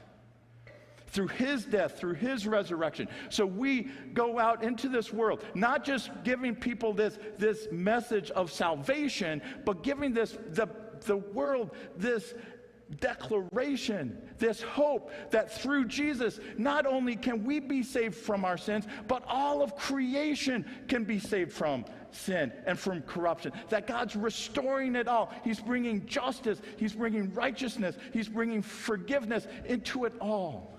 through 1.16 1.28
his 1.30 1.64
death, 1.64 1.98
through 1.98 2.16
his 2.16 2.46
resurrection. 2.46 3.08
So 3.30 3.46
we 3.46 3.84
go 4.14 4.38
out 4.38 4.64
into 4.64 4.90
this 4.90 5.14
world, 5.14 5.44
not 5.56 5.86
just 5.86 6.12
giving 6.26 6.54
people 6.54 6.94
this, 6.94 7.18
this 7.38 7.70
message 7.72 8.32
of 8.32 8.52
salvation, 8.52 9.42
but 9.64 9.82
giving 9.82 10.14
this 10.14 10.38
the, 10.50 10.68
the 11.06 11.16
world 11.18 11.72
this 11.96 12.34
declaration, 13.00 14.22
this 14.38 14.62
hope 14.62 15.10
that 15.32 15.52
through 15.52 15.86
Jesus, 15.86 16.40
not 16.58 16.86
only 16.86 17.16
can 17.16 17.46
we 17.46 17.60
be 17.60 17.82
saved 17.82 18.14
from 18.14 18.46
our 18.46 18.58
sins, 18.58 18.86
but 19.08 19.24
all 19.28 19.64
of 19.64 19.76
creation 19.76 20.66
can 20.88 21.06
be 21.06 21.18
saved 21.18 21.52
from 21.52 21.86
sin 22.12 22.52
and 22.66 22.78
from 22.78 23.02
corruption. 23.04 23.54
That 23.70 23.88
God's 23.88 24.16
restoring 24.16 24.96
it 24.96 25.08
all. 25.08 25.34
He's 25.44 25.62
bringing 25.62 26.06
justice, 26.06 26.62
He's 26.78 26.94
bringing 26.94 27.34
righteousness, 27.34 27.96
He's 28.12 28.28
bringing 28.28 28.62
forgiveness 28.62 29.48
into 29.66 30.06
it 30.06 30.14
all. 30.20 30.75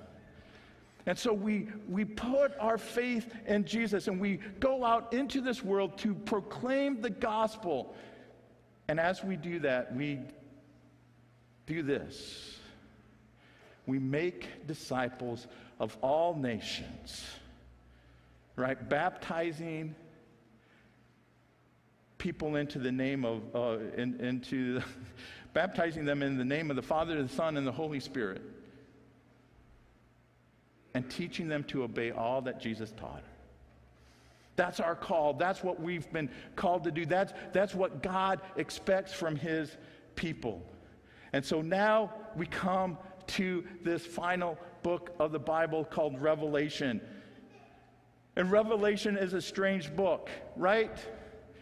And 1.06 1.16
so 1.16 1.32
we, 1.32 1.68
we 1.88 2.04
put 2.04 2.52
our 2.58 2.78
faith 2.78 3.32
in 3.46 3.64
Jesus 3.64 4.08
and 4.08 4.20
we 4.20 4.38
go 4.58 4.84
out 4.84 5.12
into 5.12 5.40
this 5.40 5.62
world 5.62 5.98
to 5.98 6.14
proclaim 6.14 7.00
the 7.00 7.10
gospel. 7.10 7.94
And 8.88 8.98
as 8.98 9.22
we 9.22 9.36
do 9.36 9.60
that, 9.60 9.94
we 9.94 10.20
do 11.66 11.82
this 11.82 12.56
we 13.86 13.98
make 13.98 14.66
disciples 14.66 15.46
of 15.78 15.96
all 16.02 16.34
nations, 16.34 17.24
right? 18.56 18.88
Baptizing 18.88 19.94
people 22.18 22.56
into 22.56 22.78
the 22.78 22.90
name 22.90 23.24
of, 23.24 23.42
uh, 23.54 23.78
in, 23.96 24.20
into, 24.20 24.82
baptizing 25.54 26.04
them 26.04 26.22
in 26.22 26.36
the 26.36 26.44
name 26.44 26.70
of 26.70 26.76
the 26.76 26.82
Father, 26.82 27.22
the 27.22 27.28
Son, 27.28 27.56
and 27.56 27.66
the 27.66 27.72
Holy 27.72 28.00
Spirit 28.00 28.42
and 30.96 31.10
teaching 31.10 31.46
them 31.46 31.62
to 31.62 31.82
obey 31.82 32.10
all 32.10 32.40
that 32.40 32.58
Jesus 32.58 32.90
taught. 32.92 33.22
That's 34.56 34.80
our 34.80 34.94
call. 34.94 35.34
That's 35.34 35.62
what 35.62 35.78
we've 35.78 36.10
been 36.10 36.30
called 36.56 36.84
to 36.84 36.90
do. 36.90 37.04
That's, 37.04 37.34
that's 37.52 37.74
what 37.74 38.02
God 38.02 38.40
expects 38.56 39.12
from 39.12 39.36
his 39.36 39.76
people. 40.14 40.62
And 41.34 41.44
so 41.44 41.60
now 41.60 42.14
we 42.34 42.46
come 42.46 42.96
to 43.26 43.62
this 43.82 44.06
final 44.06 44.56
book 44.82 45.14
of 45.18 45.32
the 45.32 45.38
Bible 45.38 45.84
called 45.84 46.18
Revelation. 46.18 47.02
And 48.36 48.50
Revelation 48.50 49.18
is 49.18 49.34
a 49.34 49.42
strange 49.42 49.94
book, 49.94 50.30
right? 50.56 50.98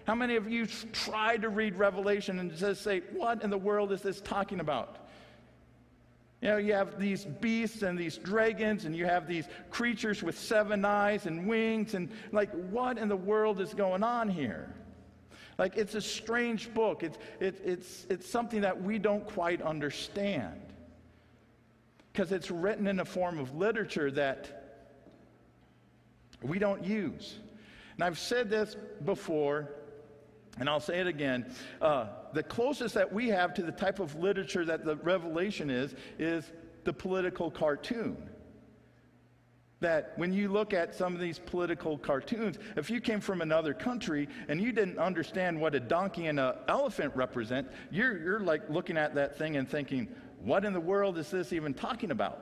How 0.07 0.15
many 0.15 0.37
of 0.37 0.49
you 0.49 0.67
tried 0.93 1.43
to 1.43 1.49
read 1.49 1.75
Revelation 1.75 2.39
and 2.39 2.55
just 2.55 2.83
say, 2.83 3.03
What 3.13 3.43
in 3.43 3.51
the 3.51 3.59
world 3.59 3.91
is 3.91 4.01
this 4.01 4.21
talking 4.21 4.61
about? 4.61 5.04
You 6.45 6.51
know, 6.51 6.57
you 6.59 6.75
have 6.75 7.01
these 7.01 7.25
beasts 7.25 7.81
and 7.81 7.99
these 7.99 8.19
dragons, 8.19 8.85
and 8.85 8.95
you 8.95 9.07
have 9.07 9.27
these 9.27 9.47
creatures 9.71 10.23
with 10.23 10.39
seven 10.39 10.85
eyes 10.85 11.25
and 11.25 11.47
wings, 11.47 11.95
and 11.95 12.11
like, 12.33 12.51
what 12.69 12.99
in 12.99 13.09
the 13.09 13.17
world 13.17 13.63
is 13.63 13.73
going 13.73 14.03
on 14.03 14.29
here? 14.29 14.75
Like, 15.57 15.79
it's 15.79 15.95
a 15.95 16.03
strange 16.03 16.75
book. 16.75 17.03
It's, 17.03 17.17
it, 17.41 17.63
it's, 17.65 18.07
it's 18.11 18.29
something 18.29 18.61
that 18.61 18.83
we 18.83 18.99
don't 18.99 19.27
quite 19.27 19.63
understand 19.63 20.61
because 22.13 22.31
it's 22.31 22.51
written 22.51 22.89
in 22.89 23.01
a 23.01 23.07
form 23.07 23.39
of 23.39 23.57
literature 23.57 24.11
that 24.11 24.83
we 26.43 26.59
don't 26.59 26.85
use. 26.85 27.39
And 27.95 28.05
I've 28.05 28.19
said 28.19 28.51
this 28.51 28.77
before, 29.07 29.71
and 30.59 30.69
I'll 30.69 30.79
say 30.79 31.01
it 31.01 31.07
again. 31.07 31.55
Uh, 31.81 32.09
the 32.35 32.43
closest 32.43 32.95
that 32.95 33.13
we 33.13 33.29
have 33.29 33.55
to 33.55 33.63
the 33.63 33.73
type 33.73 34.01
of 34.01 34.17
literature 34.17 34.65
that 34.65 34.85
the 34.85 34.97
Revelation 34.97 35.71
is, 35.71 35.95
is 36.19 36.53
the 36.85 36.93
political 36.93 37.51
cartoon. 37.51 38.29
that 39.81 40.13
when 40.17 40.33
you 40.33 40.49
look 40.49 40.73
at 40.73 40.95
some 40.95 41.15
of 41.15 41.21
these 41.21 41.39
political 41.39 41.99
cartoons, 41.99 42.59
if 42.75 42.89
you 42.89 43.01
came 43.01 43.21
from 43.21 43.43
another 43.43 43.75
country 43.75 44.29
and 44.49 44.61
you 44.61 44.73
didn't 44.73 44.99
understand 44.99 45.61
what 45.61 45.75
a 45.75 45.81
donkey 45.81 46.27
and 46.27 46.41
an 46.41 46.55
elephant 46.69 47.15
represent, 47.15 47.69
you're, 47.91 48.17
you're 48.17 48.41
like 48.41 48.63
looking 48.71 48.97
at 48.97 49.15
that 49.15 49.37
thing 49.37 49.57
and 49.59 49.69
thinking, 49.69 50.09
what 50.41 50.65
in 50.65 50.73
the 50.73 50.81
world 50.81 51.19
is 51.19 51.31
this 51.31 51.53
even 51.53 51.75
talking 51.75 52.11
about? 52.11 52.41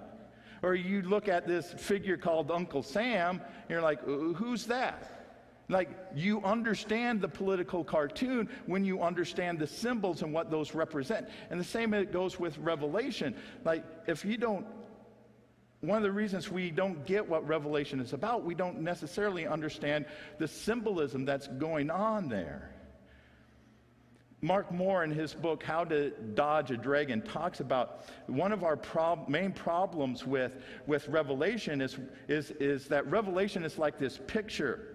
Or 0.63 0.77
you 0.77 1.03
look 1.03 1.27
at 1.27 1.49
this 1.49 1.73
figure 1.73 2.17
called 2.17 2.53
Uncle 2.53 2.85
Sam, 2.85 3.41
and 3.41 3.71
you're 3.71 3.83
like, 3.83 4.01
who's 4.05 4.67
that? 4.67 5.22
Like, 5.69 5.91
you 6.15 6.43
understand 6.43 7.21
the 7.21 7.29
political 7.29 7.85
cartoon 7.85 8.49
when 8.67 8.85
you 8.85 9.03
understand 9.03 9.59
the 9.59 9.67
symbols 9.67 10.23
and 10.23 10.33
what 10.33 10.51
those 10.51 10.75
represent. 10.75 11.29
And 11.51 11.59
the 11.59 11.65
same 11.65 11.91
goes 12.11 12.39
with 12.39 12.59
Revelation. 12.59 13.35
Like, 13.65 13.85
if 14.07 14.25
you 14.25 14.37
don't, 14.37 14.67
one 15.81 15.97
of 15.97 16.03
the 16.03 16.13
reasons 16.13 16.51
we 16.51 16.71
don't 16.71 17.05
get 17.07 17.29
what 17.29 17.47
Revelation 17.47 18.01
is 18.01 18.13
about, 18.13 18.45
we 18.45 18.55
don't 18.55 18.81
necessarily 18.81 19.47
understand 19.47 20.07
the 20.39 20.49
symbolism 20.49 21.25
that's 21.25 21.49
going 21.49 21.91
on 21.91 22.29
there. 22.29 22.71
Mark 24.45 24.73
Moore, 24.73 25.05
in 25.05 25.13
his 25.13 25.35
book, 25.35 25.63
How 25.63 25.85
to 25.85 26.11
Dodge 26.11 26.73
a 26.73 26.77
Dragon, 26.77 27.23
talks 27.23 27.61
about 27.61 28.05
one 28.27 28.51
of 28.51 28.65
our 28.65 28.77
prob- 28.77 29.29
main 29.29 29.53
problems 29.53 30.27
with, 30.27 30.57
with 30.89 31.09
Revelation 31.09 31.81
is, 31.81 31.97
is, 32.27 32.51
is 32.53 32.89
that 32.89 33.09
Revelation 33.09 33.65
is 33.65 33.79
like 33.79 33.99
this 33.99 34.19
picture 34.27 34.92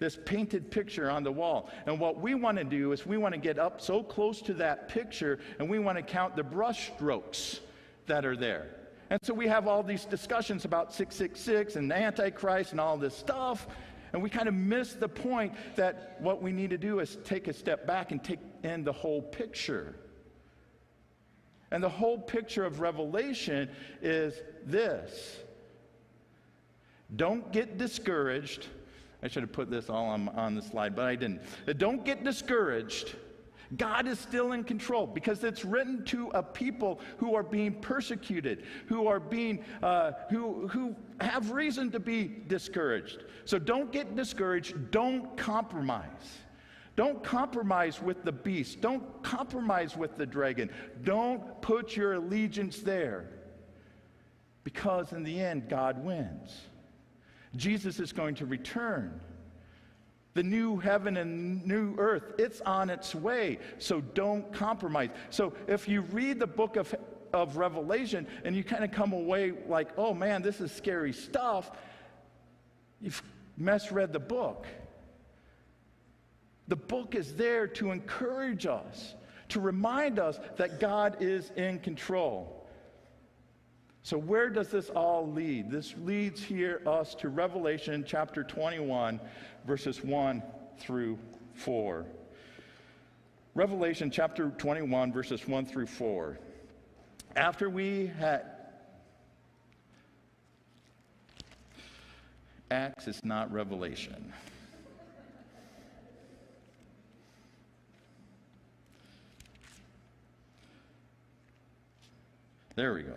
this 0.00 0.18
painted 0.24 0.70
picture 0.70 1.08
on 1.08 1.22
the 1.22 1.30
wall. 1.30 1.70
And 1.86 2.00
what 2.00 2.20
we 2.20 2.34
want 2.34 2.58
to 2.58 2.64
do 2.64 2.90
is 2.90 3.06
we 3.06 3.18
want 3.18 3.34
to 3.34 3.40
get 3.40 3.58
up 3.58 3.80
so 3.80 4.02
close 4.02 4.42
to 4.42 4.54
that 4.54 4.88
picture 4.88 5.38
and 5.60 5.70
we 5.70 5.78
want 5.78 5.98
to 5.98 6.02
count 6.02 6.34
the 6.34 6.42
brush 6.42 6.90
strokes 6.94 7.60
that 8.06 8.24
are 8.24 8.36
there. 8.36 8.74
And 9.10 9.20
so 9.22 9.34
we 9.34 9.46
have 9.46 9.68
all 9.68 9.82
these 9.82 10.06
discussions 10.06 10.64
about 10.64 10.92
666 10.92 11.76
and 11.76 11.92
Antichrist 11.92 12.72
and 12.72 12.80
all 12.80 12.96
this 12.96 13.14
stuff. 13.14 13.68
And 14.12 14.22
we 14.22 14.30
kind 14.30 14.48
of 14.48 14.54
miss 14.54 14.94
the 14.94 15.08
point 15.08 15.52
that 15.76 16.16
what 16.20 16.42
we 16.42 16.50
need 16.50 16.70
to 16.70 16.78
do 16.78 16.98
is 17.00 17.18
take 17.24 17.46
a 17.46 17.52
step 17.52 17.86
back 17.86 18.10
and 18.10 18.24
take 18.24 18.40
in 18.64 18.82
the 18.82 18.92
whole 18.92 19.20
picture. 19.20 19.94
And 21.70 21.82
the 21.82 21.88
whole 21.88 22.18
picture 22.18 22.64
of 22.64 22.80
Revelation 22.80 23.68
is 24.00 24.34
this 24.64 25.36
don't 27.14 27.52
get 27.52 27.76
discouraged 27.76 28.68
I 29.22 29.28
should 29.28 29.42
have 29.42 29.52
put 29.52 29.70
this 29.70 29.90
all 29.90 30.06
on, 30.06 30.28
on 30.30 30.54
the 30.54 30.62
slide, 30.62 30.96
but 30.96 31.06
I 31.06 31.14
didn't. 31.14 31.42
Don't 31.78 32.04
get 32.04 32.24
discouraged. 32.24 33.14
God 33.76 34.08
is 34.08 34.18
still 34.18 34.52
in 34.52 34.64
control 34.64 35.06
because 35.06 35.44
it's 35.44 35.64
written 35.64 36.04
to 36.06 36.30
a 36.30 36.42
people 36.42 37.00
who 37.18 37.34
are 37.34 37.42
being 37.42 37.74
persecuted, 37.74 38.64
who 38.86 39.06
are 39.06 39.20
being, 39.20 39.64
uh, 39.82 40.12
who, 40.28 40.66
who 40.68 40.96
have 41.20 41.52
reason 41.52 41.90
to 41.92 42.00
be 42.00 42.24
discouraged. 42.48 43.24
So 43.44 43.58
don't 43.58 43.92
get 43.92 44.16
discouraged. 44.16 44.90
Don't 44.90 45.36
compromise. 45.36 46.38
Don't 46.96 47.22
compromise 47.22 48.02
with 48.02 48.24
the 48.24 48.32
beast. 48.32 48.80
Don't 48.80 49.22
compromise 49.22 49.96
with 49.96 50.16
the 50.16 50.26
dragon. 50.26 50.70
Don't 51.04 51.62
put 51.62 51.96
your 51.96 52.14
allegiance 52.14 52.80
there 52.80 53.28
because 54.64 55.12
in 55.12 55.22
the 55.22 55.40
end, 55.40 55.68
God 55.68 56.04
wins. 56.04 56.60
Jesus 57.56 57.98
is 57.98 58.12
going 58.12 58.36
to 58.36 58.46
return. 58.46 59.20
The 60.34 60.42
new 60.42 60.76
heaven 60.76 61.16
and 61.16 61.66
new 61.66 61.96
earth, 61.98 62.34
it's 62.38 62.60
on 62.60 62.88
its 62.88 63.14
way. 63.14 63.58
So 63.78 64.00
don't 64.00 64.52
compromise. 64.52 65.10
So 65.30 65.54
if 65.66 65.88
you 65.88 66.02
read 66.02 66.38
the 66.38 66.46
book 66.46 66.76
of, 66.76 66.94
of 67.32 67.56
Revelation 67.56 68.26
and 68.44 68.54
you 68.54 68.62
kind 68.62 68.84
of 68.84 68.92
come 68.92 69.12
away 69.12 69.52
like, 69.66 69.88
oh 69.96 70.14
man, 70.14 70.42
this 70.42 70.60
is 70.60 70.70
scary 70.70 71.12
stuff, 71.12 71.72
you've 73.00 73.22
misread 73.56 74.12
the 74.12 74.20
book. 74.20 74.66
The 76.68 76.76
book 76.76 77.16
is 77.16 77.34
there 77.34 77.66
to 77.66 77.90
encourage 77.90 78.66
us, 78.66 79.16
to 79.48 79.58
remind 79.58 80.20
us 80.20 80.38
that 80.56 80.78
God 80.78 81.16
is 81.20 81.50
in 81.56 81.80
control. 81.80 82.59
So, 84.02 84.16
where 84.16 84.48
does 84.48 84.68
this 84.68 84.88
all 84.88 85.30
lead? 85.30 85.70
This 85.70 85.94
leads 86.02 86.42
here 86.42 86.80
us 86.86 87.14
to 87.16 87.28
Revelation 87.28 88.02
chapter 88.06 88.42
21, 88.42 89.20
verses 89.66 90.02
1 90.02 90.42
through 90.78 91.18
4. 91.54 92.06
Revelation 93.54 94.10
chapter 94.10 94.50
21, 94.56 95.12
verses 95.12 95.46
1 95.46 95.66
through 95.66 95.86
4. 95.86 96.38
After 97.36 97.68
we 97.68 98.06
had. 98.18 98.46
Acts 102.70 103.08
is 103.08 103.24
not 103.24 103.52
Revelation. 103.52 104.32
There 112.76 112.94
we 112.94 113.02
go. 113.02 113.16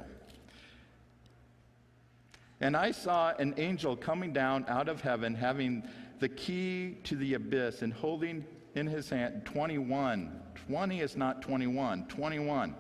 And 2.64 2.78
I 2.78 2.92
saw 2.92 3.34
an 3.40 3.56
angel 3.58 3.98
coming 3.98 4.32
down 4.32 4.64
out 4.70 4.88
of 4.88 5.02
heaven, 5.02 5.36
having 5.36 5.84
the 6.20 6.30
key 6.30 6.96
to 7.04 7.18
the 7.18 7.34
abyss 7.34 7.82
and 7.82 7.92
holding 7.92 8.46
in 8.74 8.88
his 8.88 9.10
hand 9.10 9.44
21. 9.44 10.32
20 10.70 11.02
is 11.02 11.18
not 11.18 11.42
21, 11.42 12.06
21. 12.06 12.74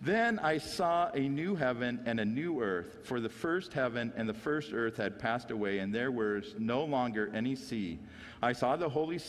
Then 0.00 0.40
I 0.40 0.58
saw 0.58 1.08
a 1.14 1.20
new 1.20 1.54
heaven 1.54 2.00
and 2.04 2.18
a 2.18 2.24
new 2.24 2.60
earth, 2.60 2.98
for 3.04 3.20
the 3.20 3.28
first 3.28 3.72
heaven 3.72 4.12
and 4.16 4.28
the 4.28 4.34
first 4.34 4.72
earth 4.72 4.96
had 4.96 5.20
passed 5.20 5.52
away, 5.52 5.78
and 5.78 5.94
there 5.94 6.10
was 6.10 6.56
no 6.58 6.82
longer 6.82 7.30
any 7.32 7.54
sea. 7.54 8.00
I 8.42 8.52
saw 8.52 8.74
the 8.74 8.88
holy 8.88 9.20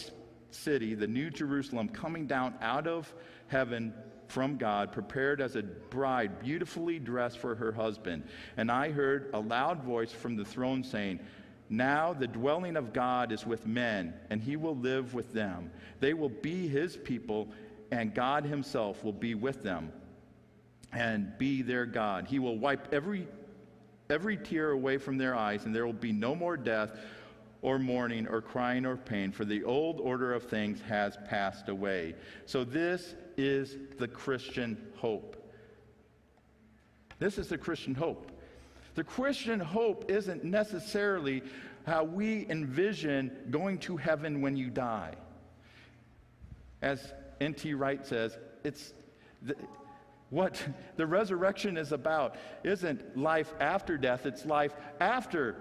city, 0.49 0.95
the 0.95 1.05
new 1.05 1.29
Jerusalem, 1.29 1.87
coming 1.87 2.25
down 2.25 2.55
out 2.61 2.87
of 2.87 3.13
heaven 3.45 3.93
from 4.27 4.57
God, 4.57 4.91
prepared 4.91 5.41
as 5.41 5.55
a 5.55 5.63
bride, 5.63 6.39
beautifully 6.39 6.99
dressed 6.99 7.37
for 7.37 7.55
her 7.55 7.71
husband. 7.71 8.23
And 8.57 8.71
I 8.71 8.91
heard 8.91 9.29
a 9.33 9.39
loud 9.39 9.83
voice 9.83 10.11
from 10.11 10.35
the 10.35 10.45
throne 10.45 10.83
saying, 10.83 11.19
Now 11.69 12.13
the 12.13 12.27
dwelling 12.27 12.77
of 12.77 12.93
God 12.93 13.31
is 13.31 13.45
with 13.45 13.67
men, 13.67 14.13
and 14.29 14.41
he 14.41 14.55
will 14.55 14.75
live 14.75 15.13
with 15.13 15.33
them. 15.33 15.71
They 15.99 16.13
will 16.13 16.29
be 16.29 16.67
his 16.67 16.97
people, 16.97 17.47
and 17.91 18.13
God 18.13 18.45
himself 18.45 19.03
will 19.03 19.13
be 19.13 19.35
with 19.35 19.63
them 19.63 19.91
and 20.91 21.37
be 21.37 21.61
their 21.61 21.85
God. 21.85 22.27
He 22.27 22.39
will 22.39 22.57
wipe 22.57 22.93
every 22.93 23.27
every 24.09 24.37
tear 24.37 24.71
away 24.71 24.97
from 24.97 25.17
their 25.17 25.35
eyes, 25.35 25.65
and 25.65 25.73
there 25.73 25.85
will 25.85 25.93
be 25.93 26.11
no 26.11 26.35
more 26.35 26.57
death 26.57 26.91
or 27.63 27.79
mourning 27.79 28.27
or 28.27 28.41
crying 28.41 28.85
or 28.85 28.97
pain, 28.97 29.31
for 29.31 29.45
the 29.45 29.63
old 29.63 29.99
order 29.99 30.33
of 30.33 30.43
things 30.43 30.79
has 30.81 31.17
passed 31.27 31.69
away. 31.69 32.13
So, 32.45 32.63
this 32.63 33.15
is 33.37 33.75
the 33.97 34.07
Christian 34.07 34.77
hope. 34.97 35.37
This 37.17 37.39
is 37.39 37.47
the 37.47 37.57
Christian 37.57 37.95
hope. 37.95 38.31
The 38.95 39.03
Christian 39.03 39.59
hope 39.59 40.11
isn't 40.11 40.43
necessarily 40.43 41.41
how 41.87 42.03
we 42.03 42.45
envision 42.49 43.31
going 43.49 43.79
to 43.79 43.97
heaven 43.97 44.41
when 44.41 44.55
you 44.55 44.69
die. 44.69 45.15
As 46.81 47.13
N.T. 47.41 47.73
Wright 47.73 48.05
says, 48.05 48.37
it's 48.63 48.93
the, 49.41 49.55
what 50.29 50.61
the 50.97 51.07
resurrection 51.07 51.77
is 51.77 51.91
about 51.91 52.35
isn't 52.63 53.17
life 53.17 53.53
after 53.59 53.97
death, 53.97 54.25
it's 54.25 54.45
life 54.45 54.73
after 54.99 55.55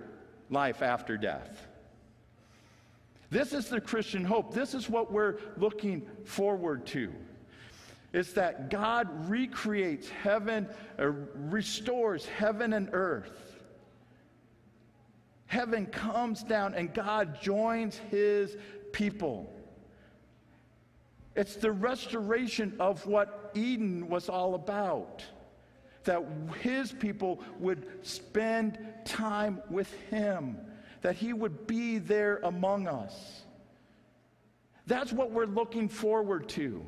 life 0.50 0.82
after 0.82 1.16
death. 1.16 1.68
This 3.32 3.54
is 3.54 3.70
the 3.70 3.80
Christian 3.80 4.26
hope. 4.26 4.52
This 4.52 4.74
is 4.74 4.90
what 4.90 5.10
we're 5.10 5.38
looking 5.56 6.06
forward 6.26 6.84
to. 6.88 7.10
It's 8.12 8.34
that 8.34 8.68
God 8.68 9.08
recreates 9.30 10.10
heaven, 10.10 10.68
or 10.98 11.30
restores 11.34 12.26
heaven 12.26 12.74
and 12.74 12.90
earth. 12.92 13.56
Heaven 15.46 15.86
comes 15.86 16.42
down 16.42 16.74
and 16.74 16.92
God 16.92 17.40
joins 17.40 17.96
his 18.10 18.54
people. 18.92 19.50
It's 21.34 21.56
the 21.56 21.72
restoration 21.72 22.76
of 22.78 23.06
what 23.06 23.50
Eden 23.54 24.10
was 24.10 24.28
all 24.28 24.54
about. 24.54 25.24
That 26.04 26.22
his 26.60 26.92
people 26.92 27.40
would 27.58 28.04
spend 28.06 28.78
time 29.06 29.62
with 29.70 29.90
him 30.10 30.58
that 31.02 31.16
He 31.16 31.32
would 31.32 31.66
be 31.66 31.98
there 31.98 32.40
among 32.42 32.88
us. 32.88 33.42
That's 34.86 35.12
what 35.12 35.30
we're 35.30 35.46
looking 35.46 35.88
forward 35.88 36.48
to. 36.50 36.84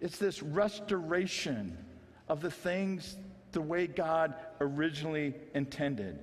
It's 0.00 0.18
this 0.18 0.42
restoration 0.42 1.76
of 2.28 2.40
the 2.40 2.50
things 2.50 3.16
the 3.52 3.60
way 3.60 3.86
God 3.86 4.34
originally 4.60 5.34
intended. 5.54 6.18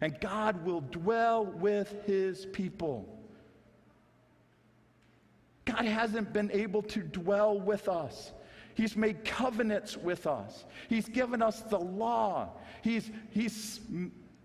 And 0.00 0.18
God 0.20 0.64
will 0.64 0.80
dwell 0.80 1.46
with 1.46 2.04
his 2.04 2.46
people. 2.46 3.08
God 5.64 5.84
hasn't 5.86 6.32
been 6.32 6.50
able 6.50 6.82
to 6.82 7.00
dwell 7.00 7.58
with 7.58 7.88
us. 7.88 8.32
He's 8.74 8.96
made 8.96 9.24
covenants 9.24 9.96
with 9.96 10.26
us. 10.26 10.64
He's 10.88 11.08
given 11.08 11.40
us 11.40 11.60
the 11.62 11.78
law. 11.78 12.50
He's, 12.82 13.10
he's 13.30 13.80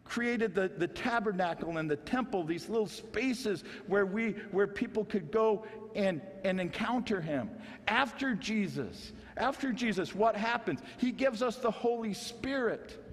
created 0.09 0.55
the, 0.55 0.67
the 0.67 0.87
tabernacle 0.87 1.77
and 1.77 1.89
the 1.89 1.95
temple, 1.95 2.43
these 2.43 2.67
little 2.67 2.87
spaces 2.87 3.63
where, 3.87 4.05
we, 4.05 4.31
where 4.51 4.67
people 4.67 5.05
could 5.05 5.31
go 5.31 5.63
and, 5.95 6.21
and 6.43 6.59
encounter 6.59 7.21
him. 7.21 7.49
After 7.87 8.33
Jesus, 8.33 9.13
after 9.37 9.71
Jesus, 9.71 10.13
what 10.13 10.35
happens? 10.35 10.81
He 10.97 11.11
gives 11.11 11.41
us 11.41 11.57
the 11.57 11.71
Holy 11.71 12.13
Spirit 12.13 13.05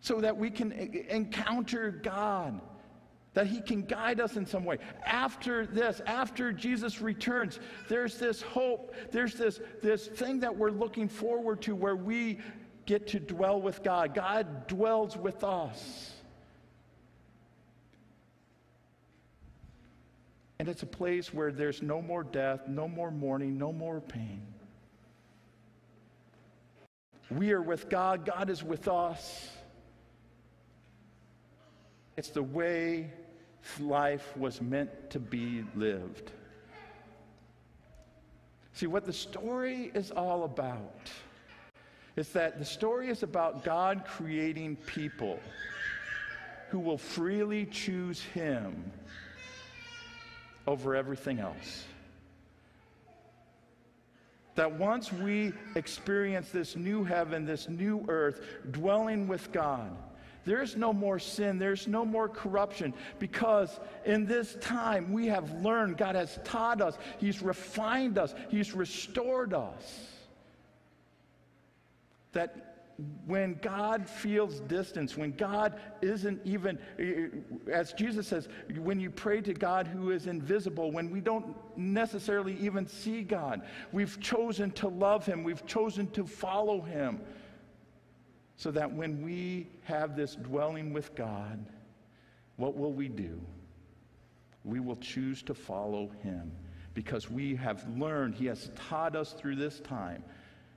so 0.00 0.20
that 0.20 0.36
we 0.36 0.50
can 0.50 0.70
encounter 1.08 1.90
God 1.90 2.60
that 3.32 3.48
he 3.48 3.60
can 3.60 3.82
guide 3.82 4.20
us 4.20 4.36
in 4.36 4.46
some 4.46 4.64
way. 4.64 4.78
After 5.04 5.66
this, 5.66 6.00
after 6.06 6.52
Jesus 6.52 7.00
returns, 7.00 7.58
there's 7.88 8.16
this 8.16 8.40
hope, 8.40 8.94
there's 9.10 9.34
this, 9.34 9.60
this 9.82 10.06
thing 10.06 10.40
that 10.40 10.56
we're 10.56 10.70
looking 10.70 11.08
forward 11.08 11.60
to 11.62 11.74
where 11.74 11.96
we 11.96 12.38
get 12.86 13.08
to 13.08 13.20
dwell 13.20 13.60
with 13.60 13.82
God. 13.82 14.14
God 14.14 14.66
dwells 14.66 15.16
with 15.16 15.44
us. 15.44 16.12
And 20.58 20.68
it's 20.68 20.82
a 20.82 20.86
place 20.86 21.34
where 21.34 21.52
there's 21.52 21.82
no 21.82 22.00
more 22.00 22.24
death, 22.24 22.68
no 22.68 22.88
more 22.88 23.10
mourning, 23.10 23.58
no 23.58 23.72
more 23.72 24.00
pain. 24.00 24.42
We 27.30 27.52
are 27.52 27.62
with 27.62 27.88
God, 27.88 28.24
God 28.24 28.50
is 28.50 28.62
with 28.62 28.86
us. 28.86 29.50
It's 32.16 32.28
the 32.28 32.42
way 32.42 33.10
life 33.80 34.36
was 34.36 34.60
meant 34.60 35.10
to 35.10 35.18
be 35.18 35.64
lived. 35.74 36.30
See, 38.74 38.86
what 38.86 39.04
the 39.04 39.12
story 39.12 39.90
is 39.94 40.10
all 40.10 40.44
about 40.44 41.10
is 42.16 42.28
that 42.30 42.58
the 42.58 42.64
story 42.64 43.08
is 43.08 43.22
about 43.22 43.64
God 43.64 44.04
creating 44.06 44.76
people 44.76 45.40
who 46.70 46.78
will 46.78 46.98
freely 46.98 47.66
choose 47.66 48.20
Him 48.22 48.90
over 50.66 50.94
everything 50.94 51.38
else. 51.38 51.84
That 54.54 54.72
once 54.72 55.12
we 55.12 55.52
experience 55.74 56.50
this 56.50 56.76
new 56.76 57.02
heaven, 57.02 57.44
this 57.44 57.68
new 57.68 58.04
earth, 58.08 58.40
dwelling 58.70 59.26
with 59.26 59.50
God, 59.50 59.90
there's 60.44 60.76
no 60.76 60.92
more 60.92 61.18
sin. 61.18 61.58
There's 61.58 61.88
no 61.88 62.04
more 62.04 62.28
corruption 62.28 62.92
because 63.18 63.80
in 64.04 64.26
this 64.26 64.56
time 64.60 65.12
we 65.12 65.26
have 65.26 65.50
learned, 65.62 65.96
God 65.96 66.14
has 66.14 66.38
taught 66.44 66.80
us, 66.80 66.98
He's 67.18 67.42
refined 67.42 68.18
us, 68.18 68.34
He's 68.50 68.74
restored 68.74 69.54
us. 69.54 70.13
That 72.34 72.76
when 73.26 73.58
God 73.60 74.08
feels 74.08 74.60
distance, 74.60 75.16
when 75.16 75.32
God 75.32 75.80
isn't 76.00 76.40
even, 76.44 76.78
as 77.72 77.92
Jesus 77.92 78.28
says, 78.28 78.48
when 78.76 79.00
you 79.00 79.10
pray 79.10 79.40
to 79.40 79.52
God 79.52 79.88
who 79.88 80.12
is 80.12 80.26
invisible, 80.28 80.92
when 80.92 81.10
we 81.10 81.20
don't 81.20 81.56
necessarily 81.76 82.56
even 82.60 82.86
see 82.86 83.22
God, 83.22 83.62
we've 83.90 84.20
chosen 84.20 84.70
to 84.72 84.88
love 84.88 85.26
Him, 85.26 85.42
we've 85.42 85.66
chosen 85.66 86.08
to 86.12 86.24
follow 86.24 86.80
Him 86.80 87.20
so 88.56 88.70
that 88.70 88.92
when 88.92 89.22
we 89.22 89.66
have 89.82 90.16
this 90.16 90.36
dwelling 90.36 90.92
with 90.92 91.14
God, 91.14 91.64
what 92.56 92.76
will 92.76 92.92
we 92.92 93.08
do? 93.08 93.40
We 94.62 94.80
will 94.80 94.96
choose 94.96 95.42
to 95.44 95.54
follow 95.54 96.10
him 96.22 96.52
because 96.94 97.30
we 97.30 97.56
have 97.56 97.86
learned, 97.98 98.34
he 98.34 98.46
has 98.46 98.70
taught 98.76 99.16
us 99.16 99.32
through 99.32 99.56
this 99.56 99.80
time 99.80 100.22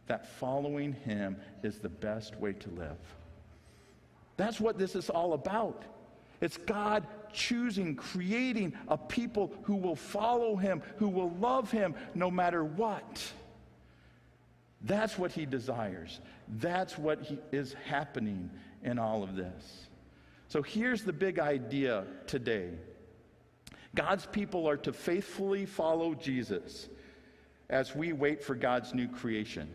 that 0.07 0.27
following 0.37 0.93
him 0.93 1.37
is 1.63 1.79
the 1.79 1.89
best 1.89 2.35
way 2.37 2.53
to 2.53 2.69
live. 2.71 2.97
That's 4.37 4.59
what 4.59 4.77
this 4.77 4.95
is 4.95 5.09
all 5.09 5.33
about. 5.33 5.83
It's 6.41 6.57
God 6.57 7.05
choosing, 7.33 7.95
creating 7.95 8.73
a 8.87 8.97
people 8.97 9.53
who 9.63 9.75
will 9.75 9.95
follow 9.95 10.55
him, 10.55 10.81
who 10.97 11.09
will 11.09 11.31
love 11.39 11.71
him 11.71 11.95
no 12.13 12.29
matter 12.29 12.63
what. 12.63 13.31
That's 14.81 15.17
what 15.17 15.31
he 15.31 15.45
desires. 15.45 16.19
That's 16.47 16.97
what 16.97 17.21
he, 17.23 17.39
is 17.51 17.75
happening 17.85 18.49
in 18.83 18.99
all 18.99 19.23
of 19.23 19.35
this. 19.35 19.87
So 20.47 20.61
here's 20.61 21.03
the 21.03 21.13
big 21.13 21.39
idea 21.39 22.05
today 22.27 22.69
God's 23.95 24.27
people 24.27 24.69
are 24.69 24.77
to 24.77 24.93
faithfully 24.93 25.65
follow 25.65 26.13
Jesus 26.13 26.87
as 27.69 27.95
we 27.95 28.13
wait 28.13 28.43
for 28.43 28.55
God's 28.55 28.93
new 28.93 29.07
creation. 29.07 29.67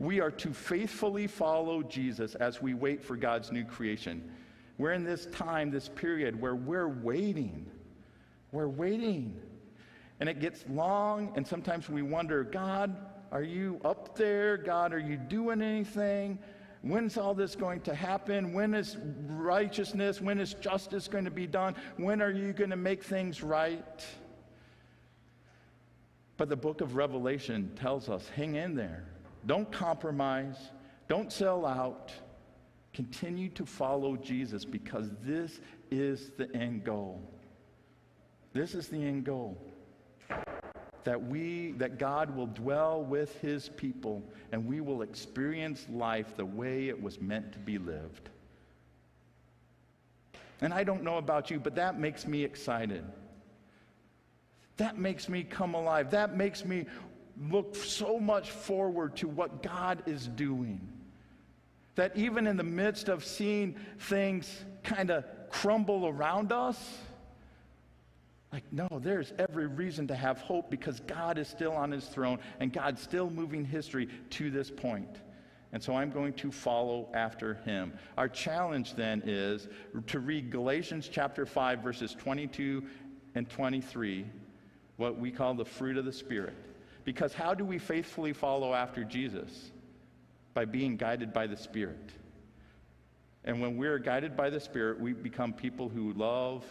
We 0.00 0.20
are 0.20 0.30
to 0.30 0.52
faithfully 0.52 1.26
follow 1.26 1.82
Jesus 1.82 2.34
as 2.34 2.62
we 2.62 2.72
wait 2.72 3.04
for 3.04 3.16
God's 3.16 3.52
new 3.52 3.64
creation. 3.64 4.32
We're 4.78 4.92
in 4.92 5.04
this 5.04 5.26
time, 5.26 5.70
this 5.70 5.90
period 5.90 6.40
where 6.40 6.56
we're 6.56 6.88
waiting. 6.88 7.70
We're 8.50 8.66
waiting. 8.66 9.38
And 10.18 10.28
it 10.28 10.40
gets 10.40 10.64
long, 10.70 11.32
and 11.36 11.46
sometimes 11.46 11.90
we 11.90 12.00
wonder, 12.00 12.42
God, 12.42 12.96
are 13.30 13.42
you 13.42 13.78
up 13.84 14.16
there? 14.16 14.56
God, 14.56 14.94
are 14.94 14.98
you 14.98 15.18
doing 15.18 15.60
anything? 15.60 16.38
When's 16.80 17.18
all 17.18 17.34
this 17.34 17.54
going 17.54 17.82
to 17.82 17.94
happen? 17.94 18.54
When 18.54 18.72
is 18.72 18.96
righteousness? 19.26 20.22
When 20.22 20.40
is 20.40 20.54
justice 20.54 21.08
going 21.08 21.26
to 21.26 21.30
be 21.30 21.46
done? 21.46 21.76
When 21.98 22.22
are 22.22 22.30
you 22.30 22.54
going 22.54 22.70
to 22.70 22.76
make 22.76 23.04
things 23.04 23.42
right? 23.42 24.02
But 26.38 26.48
the 26.48 26.56
book 26.56 26.80
of 26.80 26.96
Revelation 26.96 27.70
tells 27.76 28.08
us 28.08 28.26
hang 28.34 28.54
in 28.54 28.74
there. 28.74 29.04
Don't 29.46 29.70
compromise. 29.70 30.56
Don't 31.08 31.32
sell 31.32 31.66
out. 31.66 32.12
Continue 32.92 33.48
to 33.50 33.64
follow 33.64 34.16
Jesus 34.16 34.64
because 34.64 35.10
this 35.22 35.60
is 35.90 36.32
the 36.36 36.54
end 36.54 36.84
goal. 36.84 37.20
This 38.52 38.74
is 38.74 38.88
the 38.88 39.02
end 39.02 39.24
goal 39.24 39.56
that 41.04 41.22
we 41.22 41.72
that 41.72 41.98
God 41.98 42.34
will 42.36 42.46
dwell 42.46 43.02
with 43.02 43.38
his 43.40 43.68
people 43.70 44.22
and 44.52 44.66
we 44.66 44.80
will 44.80 45.02
experience 45.02 45.86
life 45.90 46.36
the 46.36 46.44
way 46.44 46.88
it 46.88 47.00
was 47.00 47.20
meant 47.20 47.52
to 47.52 47.58
be 47.58 47.78
lived. 47.78 48.28
And 50.60 50.74
I 50.74 50.84
don't 50.84 51.02
know 51.02 51.16
about 51.16 51.50
you, 51.50 51.58
but 51.58 51.74
that 51.76 51.98
makes 51.98 52.26
me 52.26 52.44
excited. 52.44 53.04
That 54.76 54.98
makes 54.98 55.28
me 55.28 55.42
come 55.42 55.74
alive. 55.74 56.10
That 56.10 56.36
makes 56.36 56.64
me 56.64 56.86
look 57.50 57.74
so 57.76 58.18
much 58.18 58.50
forward 58.50 59.16
to 59.16 59.28
what 59.28 59.62
God 59.62 60.02
is 60.06 60.26
doing. 60.26 60.80
That 61.94 62.16
even 62.16 62.46
in 62.46 62.56
the 62.56 62.64
midst 62.64 63.08
of 63.08 63.24
seeing 63.24 63.76
things 63.98 64.64
kind 64.82 65.10
of 65.10 65.24
crumble 65.50 66.06
around 66.06 66.52
us, 66.52 66.98
like, 68.52 68.64
no, 68.72 68.88
there's 69.00 69.32
every 69.38 69.66
reason 69.66 70.08
to 70.08 70.14
have 70.14 70.38
hope 70.38 70.70
because 70.70 71.00
God 71.00 71.38
is 71.38 71.46
still 71.46 71.72
on 71.72 71.92
his 71.92 72.06
throne 72.06 72.40
and 72.58 72.72
God's 72.72 73.00
still 73.00 73.30
moving 73.30 73.64
history 73.64 74.08
to 74.30 74.50
this 74.50 74.70
point. 74.70 75.18
And 75.72 75.80
so 75.80 75.94
I'm 75.94 76.10
going 76.10 76.32
to 76.34 76.50
follow 76.50 77.08
after 77.14 77.54
him. 77.64 77.92
Our 78.18 78.28
challenge 78.28 78.94
then 78.94 79.22
is 79.24 79.68
to 80.08 80.18
read 80.18 80.50
Galatians 80.50 81.08
chapter 81.10 81.46
5, 81.46 81.78
verses 81.80 82.16
22 82.18 82.82
and 83.36 83.48
23, 83.48 84.26
what 84.96 85.16
we 85.16 85.30
call 85.30 85.54
the 85.54 85.64
fruit 85.64 85.96
of 85.96 86.04
the 86.04 86.12
Spirit. 86.12 86.56
Because 87.04 87.32
how 87.32 87.54
do 87.54 87.64
we 87.64 87.78
faithfully 87.78 88.32
follow 88.32 88.74
after 88.74 89.04
Jesus? 89.04 89.70
By 90.54 90.64
being 90.64 90.96
guided 90.96 91.32
by 91.32 91.46
the 91.46 91.56
Spirit. 91.56 92.10
And 93.44 93.60
when 93.60 93.76
we're 93.76 93.98
guided 93.98 94.36
by 94.36 94.50
the 94.50 94.60
Spirit, 94.60 95.00
we 95.00 95.12
become 95.12 95.52
people 95.52 95.88
who 95.88 96.12
love 96.12 96.64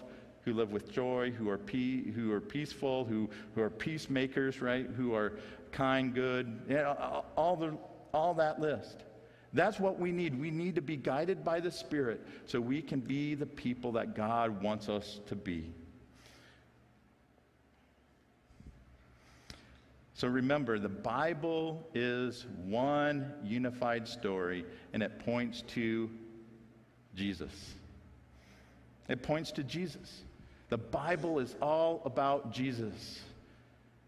who 0.49 0.53
live 0.53 0.71
with 0.71 0.91
joy, 0.91 1.31
who 1.31 1.49
are, 1.49 1.57
pe- 1.57 2.09
who 2.11 2.31
are 2.31 2.41
peaceful, 2.41 3.05
who, 3.05 3.29
who 3.55 3.61
are 3.61 3.69
peacemakers, 3.69 4.61
right? 4.61 4.87
Who 4.97 5.13
are 5.13 5.33
kind, 5.71 6.13
good, 6.13 6.61
you 6.67 6.75
know, 6.75 7.23
all, 7.35 7.55
the, 7.55 7.77
all 8.13 8.33
that 8.35 8.59
list. 8.59 9.03
That's 9.53 9.79
what 9.79 9.99
we 9.99 10.11
need. 10.11 10.39
We 10.39 10.51
need 10.51 10.75
to 10.75 10.81
be 10.81 10.95
guided 10.95 11.43
by 11.43 11.59
the 11.59 11.71
Spirit 11.71 12.25
so 12.45 12.61
we 12.61 12.81
can 12.81 12.99
be 12.99 13.35
the 13.35 13.45
people 13.45 13.91
that 13.93 14.15
God 14.15 14.61
wants 14.61 14.89
us 14.89 15.19
to 15.27 15.35
be. 15.35 15.71
So 20.19 20.27
remember, 20.27 20.79
the 20.79 20.89
Bible 20.89 21.81
is 21.93 22.45
one 22.65 23.31
unified 23.41 24.05
story, 24.05 24.65
and 24.91 25.01
it 25.01 25.17
points 25.19 25.61
to 25.67 26.09
Jesus. 27.15 27.53
It 29.07 29.23
points 29.23 29.53
to 29.53 29.63
Jesus. 29.63 30.23
The 30.67 30.77
Bible 30.77 31.39
is 31.39 31.55
all 31.61 32.01
about 32.03 32.51
Jesus 32.51 33.21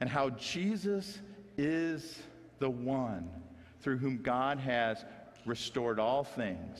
and 0.01 0.09
how 0.09 0.31
Jesus 0.31 1.19
is 1.57 2.21
the 2.59 2.69
one 2.69 3.29
through 3.79 3.99
whom 3.99 4.21
God 4.21 4.59
has 4.59 5.05
restored 5.45 5.97
all 5.97 6.25
things. 6.25 6.77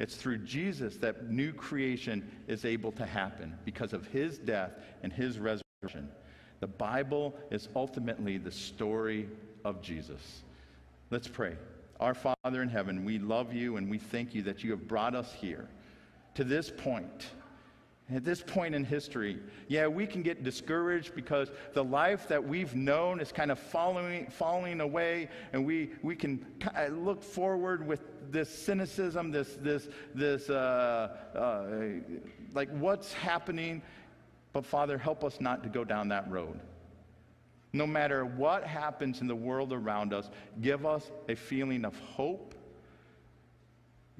It's 0.00 0.16
through 0.16 0.38
Jesus 0.38 0.96
that 0.96 1.30
new 1.30 1.52
creation 1.52 2.28
is 2.48 2.64
able 2.64 2.90
to 2.90 3.06
happen 3.06 3.56
because 3.64 3.92
of 3.92 4.08
his 4.08 4.38
death 4.38 4.72
and 5.04 5.12
his 5.12 5.38
resurrection. 5.38 6.08
The 6.60 6.66
Bible 6.66 7.34
is 7.50 7.68
ultimately 7.76 8.38
the 8.38 8.50
story 8.50 9.28
of 9.64 9.80
Jesus. 9.80 10.42
Let's 11.10 11.28
pray. 11.28 11.56
Our 12.00 12.14
Father 12.14 12.62
in 12.62 12.68
heaven, 12.68 13.04
we 13.04 13.18
love 13.18 13.52
you 13.52 13.76
and 13.76 13.90
we 13.90 13.98
thank 13.98 14.34
you 14.34 14.42
that 14.42 14.62
you 14.62 14.70
have 14.70 14.86
brought 14.86 15.14
us 15.14 15.32
here 15.32 15.68
to 16.34 16.44
this 16.44 16.70
point. 16.70 17.26
At 18.14 18.24
this 18.24 18.40
point 18.40 18.74
in 18.74 18.84
history, 18.84 19.38
yeah, 19.66 19.86
we 19.86 20.06
can 20.06 20.22
get 20.22 20.42
discouraged 20.42 21.14
because 21.14 21.50
the 21.74 21.84
life 21.84 22.26
that 22.28 22.42
we've 22.42 22.74
known 22.74 23.20
is 23.20 23.32
kind 23.32 23.50
of 23.50 23.58
falling, 23.58 24.28
falling 24.28 24.80
away, 24.80 25.28
and 25.52 25.66
we, 25.66 25.90
we 26.02 26.16
can 26.16 26.46
look 26.90 27.22
forward 27.22 27.86
with 27.86 28.00
this 28.30 28.48
cynicism, 28.48 29.30
this, 29.30 29.58
this, 29.60 29.88
this 30.14 30.48
uh, 30.48 31.16
uh, 31.34 31.66
like 32.54 32.70
what's 32.78 33.12
happening. 33.12 33.82
But 34.58 34.66
Father, 34.66 34.98
help 34.98 35.22
us 35.22 35.40
not 35.40 35.62
to 35.62 35.68
go 35.68 35.84
down 35.84 36.08
that 36.08 36.28
road. 36.28 36.58
No 37.72 37.86
matter 37.86 38.24
what 38.24 38.64
happens 38.64 39.20
in 39.20 39.28
the 39.28 39.36
world 39.36 39.72
around 39.72 40.12
us, 40.12 40.30
give 40.60 40.84
us 40.84 41.12
a 41.28 41.36
feeling 41.36 41.84
of 41.84 41.96
hope, 42.00 42.56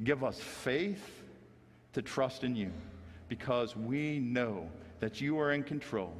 give 0.04 0.22
us 0.22 0.38
faith 0.38 1.24
to 1.92 2.02
trust 2.02 2.44
in 2.44 2.54
you 2.54 2.70
because 3.28 3.74
we 3.74 4.20
know 4.20 4.70
that 5.00 5.20
you 5.20 5.40
are 5.40 5.50
in 5.50 5.64
control 5.64 6.14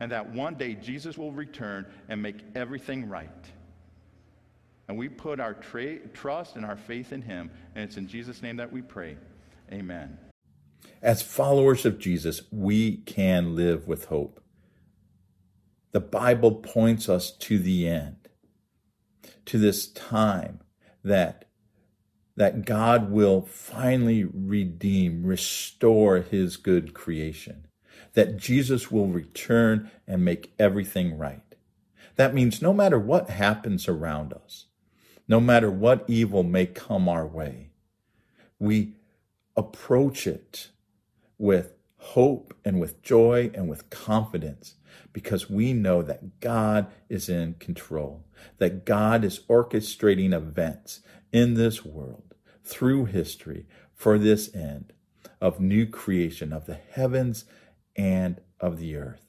and 0.00 0.10
that 0.12 0.26
one 0.26 0.54
day 0.54 0.72
Jesus 0.72 1.18
will 1.18 1.32
return 1.32 1.84
and 2.08 2.22
make 2.22 2.38
everything 2.54 3.06
right. 3.06 3.28
And 4.88 4.96
we 4.96 5.10
put 5.10 5.40
our 5.40 5.52
tra- 5.52 5.98
trust 6.14 6.56
and 6.56 6.64
our 6.64 6.78
faith 6.78 7.12
in 7.12 7.20
him. 7.20 7.50
And 7.74 7.84
it's 7.84 7.98
in 7.98 8.08
Jesus' 8.08 8.40
name 8.40 8.56
that 8.56 8.72
we 8.72 8.80
pray. 8.80 9.18
Amen. 9.70 10.16
As 11.00 11.22
followers 11.22 11.86
of 11.86 11.98
Jesus, 11.98 12.42
we 12.50 12.98
can 12.98 13.54
live 13.54 13.86
with 13.86 14.06
hope. 14.06 14.40
The 15.92 16.00
Bible 16.00 16.52
points 16.56 17.08
us 17.08 17.30
to 17.30 17.58
the 17.58 17.88
end, 17.88 18.28
to 19.46 19.58
this 19.58 19.86
time 19.86 20.60
that 21.04 21.44
that 22.36 22.64
God 22.64 23.10
will 23.10 23.42
finally 23.42 24.22
redeem, 24.22 25.26
restore 25.26 26.18
his 26.18 26.56
good 26.56 26.94
creation, 26.94 27.66
that 28.12 28.36
Jesus 28.36 28.92
will 28.92 29.08
return 29.08 29.90
and 30.06 30.24
make 30.24 30.52
everything 30.56 31.18
right. 31.18 31.42
That 32.14 32.34
means 32.34 32.62
no 32.62 32.72
matter 32.72 32.96
what 32.96 33.28
happens 33.28 33.88
around 33.88 34.32
us, 34.32 34.66
no 35.26 35.40
matter 35.40 35.68
what 35.68 36.04
evil 36.06 36.44
may 36.44 36.66
come 36.66 37.08
our 37.08 37.26
way, 37.26 37.70
we 38.60 38.94
approach 39.56 40.24
it 40.24 40.68
with 41.38 41.74
hope 41.98 42.54
and 42.64 42.80
with 42.80 43.02
joy 43.02 43.50
and 43.54 43.68
with 43.68 43.90
confidence 43.90 44.74
because 45.12 45.50
we 45.50 45.72
know 45.72 46.02
that 46.02 46.40
God 46.40 46.86
is 47.08 47.28
in 47.28 47.54
control, 47.54 48.24
that 48.58 48.84
God 48.84 49.24
is 49.24 49.40
orchestrating 49.48 50.32
events 50.32 51.00
in 51.32 51.54
this 51.54 51.84
world 51.84 52.34
through 52.64 53.06
history 53.06 53.66
for 53.94 54.18
this 54.18 54.54
end 54.54 54.92
of 55.40 55.60
new 55.60 55.86
creation 55.86 56.52
of 56.52 56.66
the 56.66 56.78
heavens 56.92 57.44
and 57.96 58.40
of 58.60 58.78
the 58.78 58.96
earth. 58.96 59.26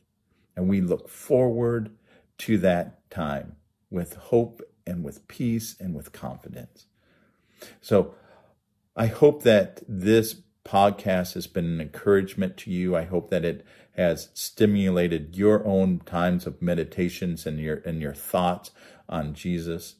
And 0.55 0.67
we 0.67 0.81
look 0.81 1.09
forward 1.09 1.91
to 2.39 2.57
that 2.59 3.09
time 3.09 3.55
with 3.89 4.15
hope 4.15 4.61
and 4.85 5.03
with 5.03 5.27
peace 5.27 5.75
and 5.79 5.95
with 5.95 6.11
confidence. 6.11 6.85
So 7.81 8.13
I 8.95 9.07
hope 9.07 9.43
that 9.43 9.81
this 9.87 10.41
podcast 10.69 11.33
has 11.33 11.47
been 11.47 11.65
an 11.65 11.81
encouragement 11.81 12.55
to 12.57 12.69
you. 12.69 12.95
I 12.95 13.05
hope 13.05 13.31
that 13.31 13.43
it 13.43 13.65
has 13.95 14.29
stimulated 14.33 15.35
your 15.35 15.65
own 15.65 15.99
times 16.05 16.45
of 16.45 16.61
meditations 16.61 17.45
and 17.45 17.59
your 17.59 17.77
and 17.77 18.01
your 18.01 18.13
thoughts 18.13 18.71
on 19.07 19.33
Jesus. 19.33 19.95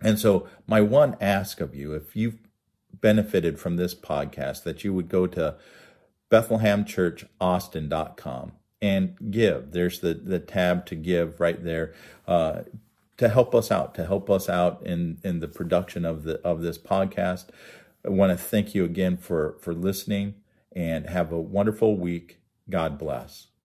And 0.00 0.18
so, 0.18 0.48
my 0.66 0.80
one 0.80 1.16
ask 1.20 1.60
of 1.60 1.74
you, 1.74 1.94
if 1.94 2.16
you've 2.16 2.38
benefited 2.92 3.58
from 3.58 3.76
this 3.76 3.94
podcast, 3.94 4.62
that 4.64 4.84
you 4.84 4.94
would 4.94 5.08
go 5.08 5.26
to 5.26 5.56
BethlehemChurchAustin.com 6.30 8.52
and 8.80 9.16
give. 9.30 9.72
There's 9.72 10.00
the, 10.00 10.14
the 10.14 10.40
tab 10.40 10.86
to 10.86 10.94
give 10.94 11.40
right 11.40 11.62
there 11.62 11.92
uh, 12.26 12.62
to 13.18 13.28
help 13.28 13.54
us 13.54 13.70
out, 13.70 13.94
to 13.94 14.06
help 14.06 14.30
us 14.30 14.48
out 14.48 14.82
in, 14.84 15.18
in 15.22 15.40
the 15.40 15.48
production 15.48 16.04
of 16.04 16.24
the 16.24 16.40
of 16.40 16.62
this 16.62 16.78
podcast. 16.78 17.46
I 18.04 18.10
want 18.10 18.36
to 18.36 18.44
thank 18.44 18.74
you 18.74 18.84
again 18.84 19.16
for, 19.16 19.56
for 19.60 19.72
listening 19.74 20.34
and 20.74 21.08
have 21.08 21.32
a 21.32 21.40
wonderful 21.40 21.96
week. 21.96 22.40
God 22.68 22.98
bless. 22.98 23.48